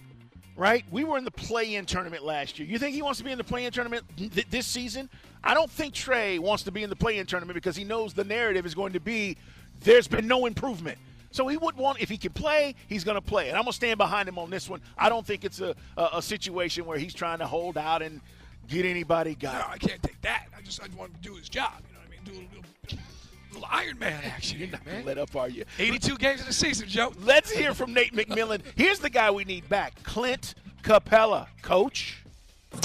right? 0.56 0.84
We 0.90 1.04
were 1.04 1.18
in 1.18 1.24
the 1.24 1.30
play 1.30 1.74
in 1.74 1.86
tournament 1.86 2.24
last 2.24 2.58
year. 2.58 2.68
You 2.68 2.78
think 2.78 2.94
he 2.94 3.02
wants 3.02 3.18
to 3.18 3.24
be 3.24 3.32
in 3.32 3.38
the 3.38 3.44
play 3.44 3.64
in 3.64 3.72
tournament 3.72 4.04
th- 4.16 4.46
this 4.48 4.66
season? 4.66 5.10
I 5.42 5.54
don't 5.54 5.70
think 5.70 5.92
Trey 5.92 6.38
wants 6.38 6.62
to 6.64 6.72
be 6.72 6.82
in 6.82 6.90
the 6.90 6.96
play 6.96 7.18
in 7.18 7.26
tournament 7.26 7.54
because 7.54 7.76
he 7.76 7.84
knows 7.84 8.14
the 8.14 8.24
narrative 8.24 8.64
is 8.64 8.74
going 8.74 8.92
to 8.92 9.00
be 9.00 9.36
there's 9.80 10.08
been 10.08 10.26
no 10.26 10.46
improvement. 10.46 10.98
So 11.30 11.48
he 11.48 11.56
would 11.56 11.76
want 11.76 12.00
if 12.00 12.08
he 12.08 12.16
can 12.16 12.32
play, 12.32 12.74
he's 12.88 13.04
going 13.04 13.16
to 13.16 13.20
play, 13.20 13.48
and 13.48 13.56
I'm 13.56 13.64
going 13.64 13.72
to 13.72 13.76
stand 13.76 13.98
behind 13.98 14.28
him 14.28 14.38
on 14.38 14.50
this 14.50 14.68
one. 14.68 14.80
I 14.96 15.08
don't 15.08 15.26
think 15.26 15.44
it's 15.44 15.60
a, 15.60 15.74
a, 15.96 16.08
a 16.14 16.22
situation 16.22 16.84
where 16.84 16.98
he's 16.98 17.14
trying 17.14 17.38
to 17.38 17.46
hold 17.46 17.76
out 17.76 18.02
and 18.02 18.20
get 18.68 18.84
anybody 18.84 19.34
got. 19.34 19.54
No, 19.54 19.72
I 19.72 19.78
can't 19.78 20.02
take 20.02 20.20
that. 20.22 20.46
I 20.56 20.62
just 20.62 20.82
I 20.82 20.86
just 20.86 20.98
want 20.98 21.12
him 21.12 21.16
to 21.22 21.28
do 21.28 21.34
his 21.34 21.48
job. 21.48 21.72
You 21.88 21.94
know 21.94 22.00
what 22.00 22.08
I 22.08 22.10
mean? 22.10 22.20
Do 22.24 22.32
a 22.32 22.48
little, 22.56 23.04
little 23.52 23.68
Iron 23.70 23.98
Man 23.98 24.22
action. 24.24 24.58
You're 24.58 24.68
not 24.68 24.84
man. 24.86 24.96
gonna 24.96 25.06
let 25.06 25.18
up, 25.18 25.34
are 25.36 25.48
you? 25.48 25.64
82 25.78 26.16
games 26.16 26.40
in 26.40 26.46
the 26.46 26.52
season, 26.52 26.88
Joe. 26.88 27.12
Let's 27.20 27.50
hear 27.50 27.74
from 27.74 27.92
Nate 27.92 28.14
McMillan. 28.14 28.62
Here's 28.74 28.98
the 28.98 29.10
guy 29.10 29.30
we 29.30 29.44
need 29.44 29.68
back, 29.68 30.02
Clint 30.02 30.54
Capela, 30.82 31.48
coach. 31.62 32.22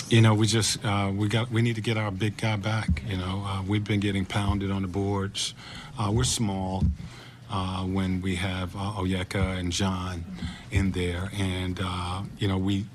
You 0.10 0.22
know, 0.22 0.34
we 0.34 0.48
just 0.48 0.84
uh, 0.86 1.12
we 1.14 1.28
got 1.28 1.52
we 1.52 1.62
need 1.62 1.76
to 1.76 1.82
get 1.82 1.98
our 1.98 2.12
big 2.12 2.38
guy 2.38 2.56
back. 2.56 3.04
You 3.08 3.18
know, 3.18 3.44
uh, 3.46 3.62
we've 3.64 3.84
been 3.84 4.00
getting 4.00 4.26
pounded 4.26 4.72
on 4.72 4.82
the 4.82 4.88
boards. 4.88 5.54
Uh, 5.98 6.12
we're 6.14 6.24
small 6.24 6.84
uh, 7.52 7.84
when 7.84 8.22
we 8.22 8.36
have 8.36 8.76
uh, 8.76 8.80
Onyeka 8.98 9.58
and 9.60 9.72
John 9.72 10.24
in 10.72 10.92
there, 10.92 11.30
and 11.38 11.80
uh, 11.84 12.22
you 12.38 12.48
know 12.48 12.58
we 12.58 12.86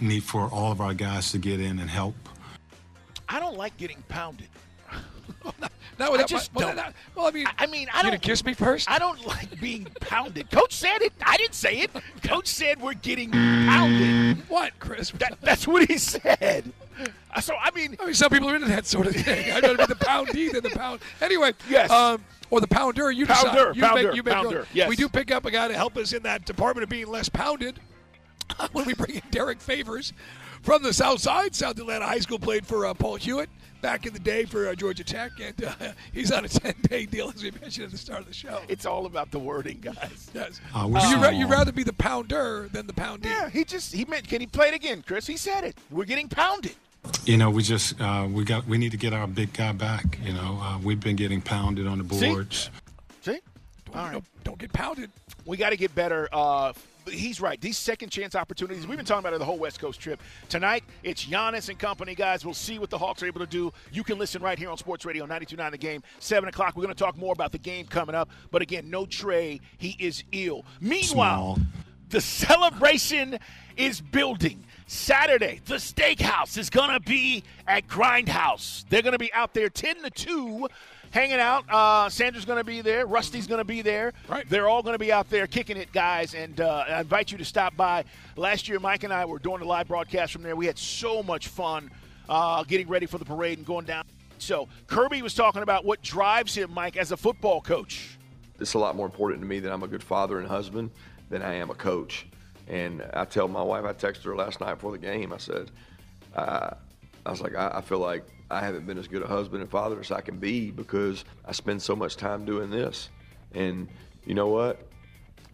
need 0.00 0.22
for 0.22 0.48
all 0.48 0.70
of 0.72 0.80
our 0.80 0.94
guys 0.94 1.32
to 1.32 1.38
get 1.38 1.60
in 1.60 1.78
and 1.78 1.90
help. 1.90 2.14
I 3.28 3.40
don't 3.40 3.56
like 3.56 3.76
getting 3.76 4.02
pounded. 4.08 4.48
Not 5.98 6.12
I 6.20 6.22
just 6.24 6.54
my- 6.54 6.60
well, 6.60 6.68
don't. 6.68 6.76
not- 6.76 6.94
well, 7.16 7.26
I 7.26 7.30
mean, 7.32 7.46
I 7.58 7.66
mean, 7.66 7.88
I 7.92 7.96
you 7.98 8.02
don't 8.04 8.10
gonna 8.12 8.18
kiss 8.18 8.44
me 8.44 8.54
first. 8.54 8.88
I 8.88 8.98
don't 9.00 9.26
like 9.26 9.58
being 9.60 9.86
pounded. 10.00 10.48
Coach 10.50 10.72
said 10.72 11.02
it. 11.02 11.12
I 11.26 11.36
didn't 11.36 11.54
say 11.56 11.80
it. 11.80 11.90
Coach 12.22 12.46
said 12.46 12.80
we're 12.80 12.94
getting 12.94 13.32
pounded. 13.32 14.48
What, 14.48 14.78
Chris? 14.78 15.10
That, 15.12 15.40
that's 15.40 15.66
what 15.66 15.88
he 15.88 15.98
said. 15.98 16.72
Uh, 17.34 17.40
So 17.40 17.54
I 17.60 17.70
mean, 17.72 17.96
I 18.00 18.06
mean, 18.06 18.14
some 18.14 18.30
people 18.30 18.48
are 18.50 18.54
into 18.56 18.68
that 18.68 18.86
sort 18.86 19.06
of 19.06 19.14
thing. 19.14 19.52
I'd 19.52 19.62
rather 19.62 19.76
be 19.76 19.86
the 19.86 19.96
poundee 19.96 20.48
than 20.50 20.62
the 20.62 20.70
pound. 20.70 21.00
Anyway, 21.20 21.52
Yes. 21.68 21.90
um, 21.90 22.24
or 22.50 22.60
the 22.60 22.66
pounder. 22.68 23.10
You 23.10 23.26
decide. 23.26 23.46
Pounder, 23.46 23.72
you 23.74 23.82
pounder, 23.82 24.02
make, 24.08 24.16
you 24.16 24.22
make 24.22 24.34
pounder, 24.34 24.66
yes. 24.72 24.88
We 24.88 24.96
do 24.96 25.08
pick 25.08 25.30
up 25.30 25.44
a 25.44 25.50
guy 25.50 25.68
to 25.68 25.74
help 25.74 25.96
us 25.96 26.12
in 26.12 26.22
that 26.22 26.44
department 26.46 26.82
of 26.84 26.88
being 26.88 27.06
less 27.08 27.28
pounded. 27.28 27.80
when 28.72 28.86
we 28.86 28.94
bring 28.94 29.16
in 29.16 29.22
Derrick 29.30 29.60
Favors 29.60 30.12
from 30.62 30.82
the 30.82 30.92
South 30.94 31.20
Side, 31.20 31.54
South 31.54 31.78
Atlanta 31.78 32.06
High 32.06 32.18
School, 32.20 32.38
played 32.38 32.66
for 32.66 32.86
uh, 32.86 32.94
Paul 32.94 33.16
Hewitt 33.16 33.50
back 33.82 34.06
in 34.06 34.12
the 34.14 34.18
day 34.18 34.44
for 34.46 34.68
uh, 34.68 34.74
Georgia 34.74 35.04
Tech, 35.04 35.32
and 35.40 35.62
uh, 35.64 35.72
he's 36.14 36.32
on 36.32 36.44
a 36.46 36.48
10-day 36.48 37.06
deal, 37.06 37.30
as 37.34 37.42
we 37.42 37.50
mentioned 37.60 37.84
at 37.84 37.90
the 37.92 37.98
start 37.98 38.20
of 38.20 38.26
the 38.26 38.32
show. 38.32 38.60
it's 38.66 38.86
all 38.86 39.04
about 39.06 39.30
the 39.30 39.38
wording, 39.38 39.78
guys. 39.80 40.30
Yes. 40.34 40.60
Uh, 40.74 40.88
we're 40.90 40.98
you 41.10 41.16
ra- 41.16 41.28
you'd 41.28 41.50
rather 41.50 41.72
be 41.72 41.82
the 41.84 41.92
pounder 41.92 42.68
than 42.72 42.86
the 42.86 42.94
poundee. 42.94 43.28
Yeah, 43.28 43.50
he 43.50 43.64
just 43.64 43.92
he 43.94 44.04
meant. 44.06 44.26
Can 44.26 44.40
he 44.40 44.46
play 44.46 44.68
it 44.68 44.74
again, 44.74 45.04
Chris? 45.06 45.26
He 45.26 45.36
said 45.36 45.64
it. 45.64 45.76
We're 45.90 46.06
getting 46.06 46.28
pounded. 46.28 46.74
You 47.24 47.36
know, 47.36 47.50
we 47.50 47.62
just 47.62 48.00
uh, 48.00 48.26
we 48.30 48.44
got 48.44 48.66
we 48.66 48.78
need 48.78 48.90
to 48.92 48.96
get 48.96 49.12
our 49.12 49.26
big 49.26 49.52
guy 49.52 49.72
back. 49.72 50.18
You 50.22 50.32
know, 50.32 50.58
uh, 50.62 50.78
we've 50.82 51.00
been 51.00 51.16
getting 51.16 51.40
pounded 51.40 51.86
on 51.86 52.06
the 52.06 52.14
See? 52.14 52.28
boards. 52.28 52.70
See, 53.22 53.38
Don't, 53.86 53.96
All 53.96 54.04
right. 54.04 54.12
don't, 54.12 54.24
don't 54.44 54.58
get 54.58 54.72
pounded. 54.72 55.10
we 55.44 55.56
got 55.56 55.70
to 55.70 55.76
get 55.76 55.94
better. 55.94 56.28
Uh, 56.32 56.72
he's 57.10 57.40
right. 57.40 57.58
These 57.60 57.78
second 57.78 58.10
chance 58.10 58.34
opportunities, 58.34 58.86
we've 58.86 58.96
been 58.96 59.06
talking 59.06 59.20
about 59.20 59.32
it 59.34 59.38
the 59.38 59.44
whole 59.44 59.58
West 59.58 59.80
Coast 59.80 60.00
trip. 60.00 60.20
Tonight, 60.48 60.84
it's 61.02 61.24
Giannis 61.24 61.68
and 61.70 61.78
company, 61.78 62.14
guys. 62.14 62.44
We'll 62.44 62.52
see 62.54 62.78
what 62.78 62.90
the 62.90 62.98
Hawks 62.98 63.22
are 63.22 63.26
able 63.26 63.40
to 63.40 63.46
do. 63.46 63.72
You 63.92 64.04
can 64.04 64.18
listen 64.18 64.42
right 64.42 64.58
here 64.58 64.68
on 64.70 64.76
Sports 64.78 65.04
Radio 65.06 65.26
92.9 65.26 65.70
The 65.70 65.78
Game, 65.78 66.02
7 66.18 66.48
o'clock. 66.48 66.76
We're 66.76 66.84
going 66.84 66.94
to 66.94 67.02
talk 67.02 67.16
more 67.16 67.32
about 67.32 67.52
the 67.52 67.58
game 67.58 67.86
coming 67.86 68.14
up. 68.14 68.28
But 68.50 68.60
again, 68.62 68.90
no 68.90 69.06
Trey. 69.06 69.60
He 69.78 69.96
is 69.98 70.24
ill. 70.32 70.64
Meanwhile, 70.80 71.54
Small. 71.56 71.58
The 72.10 72.20
celebration 72.20 73.38
is 73.76 74.00
building. 74.00 74.64
Saturday, 74.86 75.60
the 75.66 75.74
steakhouse 75.74 76.56
is 76.56 76.70
going 76.70 76.90
to 76.90 77.00
be 77.00 77.44
at 77.66 77.86
Grindhouse. 77.86 78.88
They're 78.88 79.02
going 79.02 79.12
to 79.12 79.18
be 79.18 79.32
out 79.34 79.52
there 79.52 79.68
10 79.68 80.02
to 80.02 80.10
2 80.10 80.66
hanging 81.10 81.38
out. 81.38 81.64
Uh, 81.68 82.08
Sandra's 82.08 82.46
going 82.46 82.58
to 82.58 82.64
be 82.64 82.80
there. 82.80 83.06
Rusty's 83.06 83.46
going 83.46 83.58
to 83.58 83.64
be 83.64 83.82
there. 83.82 84.12
Right. 84.28 84.48
They're 84.48 84.68
all 84.68 84.82
going 84.82 84.94
to 84.94 84.98
be 84.98 85.12
out 85.12 85.28
there 85.28 85.46
kicking 85.46 85.76
it, 85.76 85.92
guys. 85.92 86.34
And 86.34 86.60
uh, 86.60 86.84
I 86.88 87.00
invite 87.00 87.30
you 87.30 87.38
to 87.38 87.44
stop 87.44 87.76
by. 87.76 88.04
Last 88.36 88.68
year, 88.68 88.80
Mike 88.80 89.04
and 89.04 89.12
I 89.12 89.26
were 89.26 89.38
doing 89.38 89.60
a 89.60 89.64
live 89.64 89.88
broadcast 89.88 90.32
from 90.32 90.42
there. 90.42 90.56
We 90.56 90.66
had 90.66 90.78
so 90.78 91.22
much 91.22 91.48
fun 91.48 91.90
uh, 92.28 92.64
getting 92.64 92.88
ready 92.88 93.06
for 93.06 93.18
the 93.18 93.24
parade 93.26 93.58
and 93.58 93.66
going 93.66 93.84
down. 93.84 94.04
So 94.38 94.68
Kirby 94.86 95.20
was 95.20 95.34
talking 95.34 95.62
about 95.62 95.84
what 95.84 96.00
drives 96.00 96.54
him, 96.54 96.72
Mike, 96.72 96.96
as 96.96 97.12
a 97.12 97.16
football 97.16 97.60
coach. 97.60 98.16
it's 98.58 98.74
a 98.74 98.78
lot 98.78 98.96
more 98.96 99.06
important 99.06 99.42
to 99.42 99.46
me 99.46 99.58
that 99.60 99.72
I'm 99.72 99.82
a 99.82 99.88
good 99.88 100.02
father 100.02 100.38
and 100.38 100.48
husband 100.48 100.90
than 101.28 101.42
I 101.42 101.54
am 101.54 101.70
a 101.70 101.74
coach. 101.74 102.26
And 102.68 103.02
I 103.14 103.24
tell 103.24 103.48
my 103.48 103.62
wife, 103.62 103.84
I 103.84 103.92
texted 103.92 104.24
her 104.24 104.36
last 104.36 104.60
night 104.60 104.74
before 104.74 104.92
the 104.92 104.98
game. 104.98 105.32
I 105.32 105.38
said, 105.38 105.70
I 106.34 106.74
was 107.26 107.40
like, 107.40 107.54
I, 107.54 107.72
I 107.76 107.80
feel 107.80 107.98
like 107.98 108.24
I 108.50 108.60
haven't 108.60 108.86
been 108.86 108.98
as 108.98 109.08
good 109.08 109.22
a 109.22 109.26
husband 109.26 109.62
and 109.62 109.70
father 109.70 110.00
as 110.00 110.10
I 110.10 110.20
can 110.20 110.38
be 110.38 110.70
because 110.70 111.24
I 111.44 111.52
spend 111.52 111.82
so 111.82 111.94
much 111.94 112.16
time 112.16 112.44
doing 112.44 112.70
this. 112.70 113.10
And 113.54 113.88
you 114.24 114.34
know 114.34 114.48
what? 114.48 114.86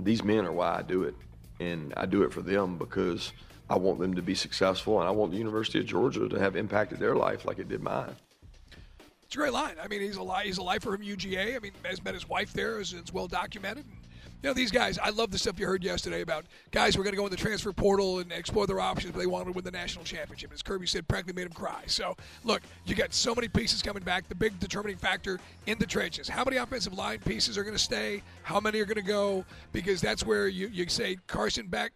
These 0.01 0.25
men 0.25 0.45
are 0.45 0.53
why 0.53 0.79
I 0.79 0.83
do 0.83 1.05
it. 1.05 1.15
And 1.61 1.95
I 1.97 2.07
do 2.07 2.23
it 2.23 2.33
for 2.33 2.43
them 2.43 2.79
because 2.79 3.33
I 3.71 3.77
want 3.77 3.99
them 4.01 4.15
to 4.15 4.23
be 4.23 4.35
successful 4.35 5.01
and 5.01 5.09
I 5.09 5.13
want 5.13 5.31
the 5.31 5.39
University 5.39 5.79
of 5.79 5.87
Georgia 5.87 6.29
to 6.29 6.39
have 6.39 6.57
impacted 6.57 6.99
their 6.99 7.15
life 7.15 7.45
like 7.45 7.59
it 7.59 7.69
did 7.69 7.83
mine. 7.83 8.15
It's 9.23 9.35
a 9.35 9.39
great 9.39 9.53
line. 9.53 9.77
I 9.83 9.89
mean, 9.89 10.01
he's 10.01 10.17
a 10.17 10.41
he's 10.41 10.59
a 10.59 10.63
lifer 10.63 10.93
from 10.93 11.03
UGA. 11.03 11.57
I 11.57 11.59
mean, 11.59 11.73
has 11.85 12.05
met 12.05 12.15
his 12.15 12.29
wife 12.29 12.53
there. 12.53 12.81
It's 12.81 13.13
well 13.13 13.27
documented. 13.27 13.85
You 14.45 14.51
know, 14.51 14.55
these 14.55 14.71
guys. 14.71 14.99
I 14.99 15.09
love 15.09 15.31
the 15.31 15.39
stuff 15.39 15.59
you 15.59 15.65
heard 15.65 15.83
yesterday 15.83 16.21
about 16.21 16.45
guys 16.71 16.95
who 16.95 17.01
are 17.01 17.05
going 17.05 17.15
to 17.15 17.17
go 17.17 17.25
in 17.25 17.31
the 17.31 17.37
transfer 17.39 17.73
portal 17.73 18.19
and 18.19 18.31
explore 18.31 18.67
their 18.67 18.79
options, 18.79 19.13
but 19.13 19.19
they 19.19 19.27
want 19.27 19.47
to 19.47 19.53
win 19.53 19.65
the 19.65 19.71
national 19.71 20.05
championship. 20.05 20.53
As 20.53 20.61
Kirby 20.61 20.87
said, 20.87 21.09
practically 21.09 21.33
made 21.33 21.47
him 21.47 21.55
cry. 21.55 21.85
So, 21.87 22.15
look, 22.43 22.61
you 22.85 22.95
got 22.95 23.15
so 23.15 23.35
many 23.35 23.49
pieces 23.49 23.81
coming 23.81 24.03
back. 24.03 24.29
The 24.29 24.35
big 24.35 24.61
determining 24.61 24.99
factor 24.99 25.41
in 25.65 25.79
the 25.79 25.87
trenches: 25.87 26.29
how 26.29 26.45
many 26.45 26.59
offensive 26.59 26.93
line 26.93 27.21
pieces 27.21 27.57
are 27.57 27.63
going 27.63 27.75
to 27.75 27.83
stay? 27.83 28.23
How 28.43 28.61
many 28.61 28.81
are 28.81 28.85
going 28.85 28.97
to 28.97 29.01
go? 29.01 29.47
Because 29.73 30.03
that's 30.03 30.27
where 30.27 30.47
you 30.47 30.69
you 30.69 30.87
say 30.91 31.17
Carson 31.27 31.69
Beck 31.69 31.95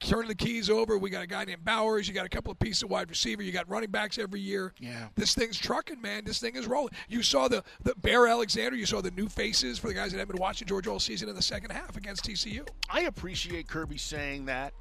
turning 0.00 0.28
the 0.28 0.34
keys 0.34 0.68
over. 0.70 0.98
We 0.98 1.10
got 1.10 1.22
a 1.22 1.26
guy 1.26 1.44
named 1.44 1.64
Bowers. 1.64 2.08
You 2.08 2.14
got 2.14 2.26
a 2.26 2.28
couple 2.30 2.52
of 2.52 2.58
pieces 2.58 2.82
of 2.82 2.90
wide 2.90 3.08
receiver. 3.08 3.42
You 3.42 3.52
got 3.52 3.68
running 3.68 3.90
backs 3.90 4.18
every 4.18 4.40
year. 4.40 4.72
Yeah. 4.78 5.08
This 5.14 5.34
thing's 5.34 5.58
trucking, 5.58 6.00
man. 6.00 6.24
This 6.24 6.38
thing 6.38 6.56
is 6.56 6.66
rolling. 6.66 6.92
You 7.08 7.22
saw 7.22 7.48
the, 7.48 7.62
the 7.82 7.94
Bear 7.96 8.26
Alexander. 8.26 8.76
You 8.76 8.86
saw 8.86 9.00
the 9.00 9.10
new 9.12 9.28
faces 9.28 9.78
for 9.78 9.88
the 9.88 9.94
guys 9.94 10.12
that 10.12 10.18
have 10.18 10.28
been 10.28 10.40
watching 10.40 10.68
Georgia 10.68 10.90
all 10.90 11.00
season 11.00 11.28
in 11.28 11.34
the 11.34 11.42
second 11.42 11.70
half 11.70 11.96
against 11.96 12.24
TCU. 12.24 12.66
I 12.90 13.02
appreciate 13.02 13.68
Kirby 13.68 13.98
saying 13.98 14.46
that 14.46 14.72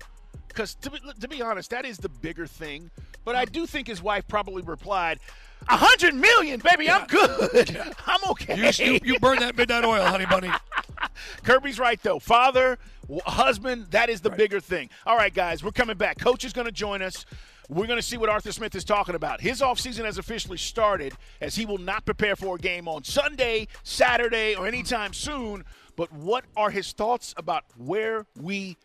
because, 0.48 0.76
to 0.76 0.92
be, 0.92 1.00
to 1.20 1.28
be 1.28 1.42
honest, 1.42 1.70
that 1.72 1.86
is 1.86 1.98
the 1.98 2.10
bigger 2.10 2.48
thing. 2.48 2.90
But 3.24 3.36
I 3.36 3.46
do 3.46 3.66
think 3.66 3.88
his 3.88 4.02
wife 4.02 4.28
probably 4.28 4.62
replied, 4.62 5.20
"A 5.68 5.78
hundred 5.78 6.14
million, 6.14 6.62
baby, 6.64 6.90
I'm 6.90 7.08
good. 7.08 7.78
I'm 8.06 8.20
okay." 8.32 8.56
You, 8.56 8.94
you, 8.94 9.00
you 9.04 9.20
burn 9.20 9.40
that 9.40 9.58
midnight 9.58 9.84
oil, 9.84 10.06
honey 10.06 10.26
bunny. 10.28 10.52
Kirby's 11.44 11.80
right 11.80 12.02
though. 12.02 12.20
Father, 12.20 12.78
husband, 13.26 13.88
that 13.92 14.10
is 14.10 14.22
the 14.22 14.30
bigger 14.30 14.60
thing. 14.60 14.90
All 15.06 15.18
right, 15.18 15.34
guys, 15.34 15.64
we're 15.64 15.72
coming 15.72 15.98
back. 15.98 16.18
Coach 16.20 16.46
is 16.46 16.54
going 16.54 16.66
to 16.66 16.72
join 16.72 17.02
us. 17.02 17.26
We're 17.68 17.88
going 17.88 17.98
to 17.98 18.06
see 18.06 18.18
what 18.18 18.30
Arthur 18.30 18.52
Smith 18.52 18.76
is 18.76 18.84
talking 18.84 19.16
about. 19.16 19.42
His 19.42 19.62
offseason 19.62 20.06
has 20.06 20.20
officially 20.20 20.58
started 20.58 21.14
as 21.42 21.56
he 21.56 21.66
will 21.66 21.80
not 21.80 22.06
prepare 22.06 22.36
for 22.36 22.56
a 22.56 22.60
game 22.60 22.88
on 22.88 23.04
Sunday, 23.04 23.68
Saturday, 23.84 24.56
or 24.56 24.68
anytime 24.68 25.14
soon. 25.14 25.66
But 25.96 26.12
what 26.12 26.46
are 26.56 26.70
his 26.70 26.92
thoughts 26.92 27.34
about 27.38 27.64
where 27.78 28.26
we 28.40 28.78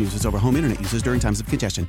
users 0.00 0.26
over 0.26 0.38
home 0.38 0.56
internet 0.56 0.80
users 0.80 1.02
during 1.02 1.20
times 1.20 1.40
of 1.40 1.46
congestion. 1.46 1.88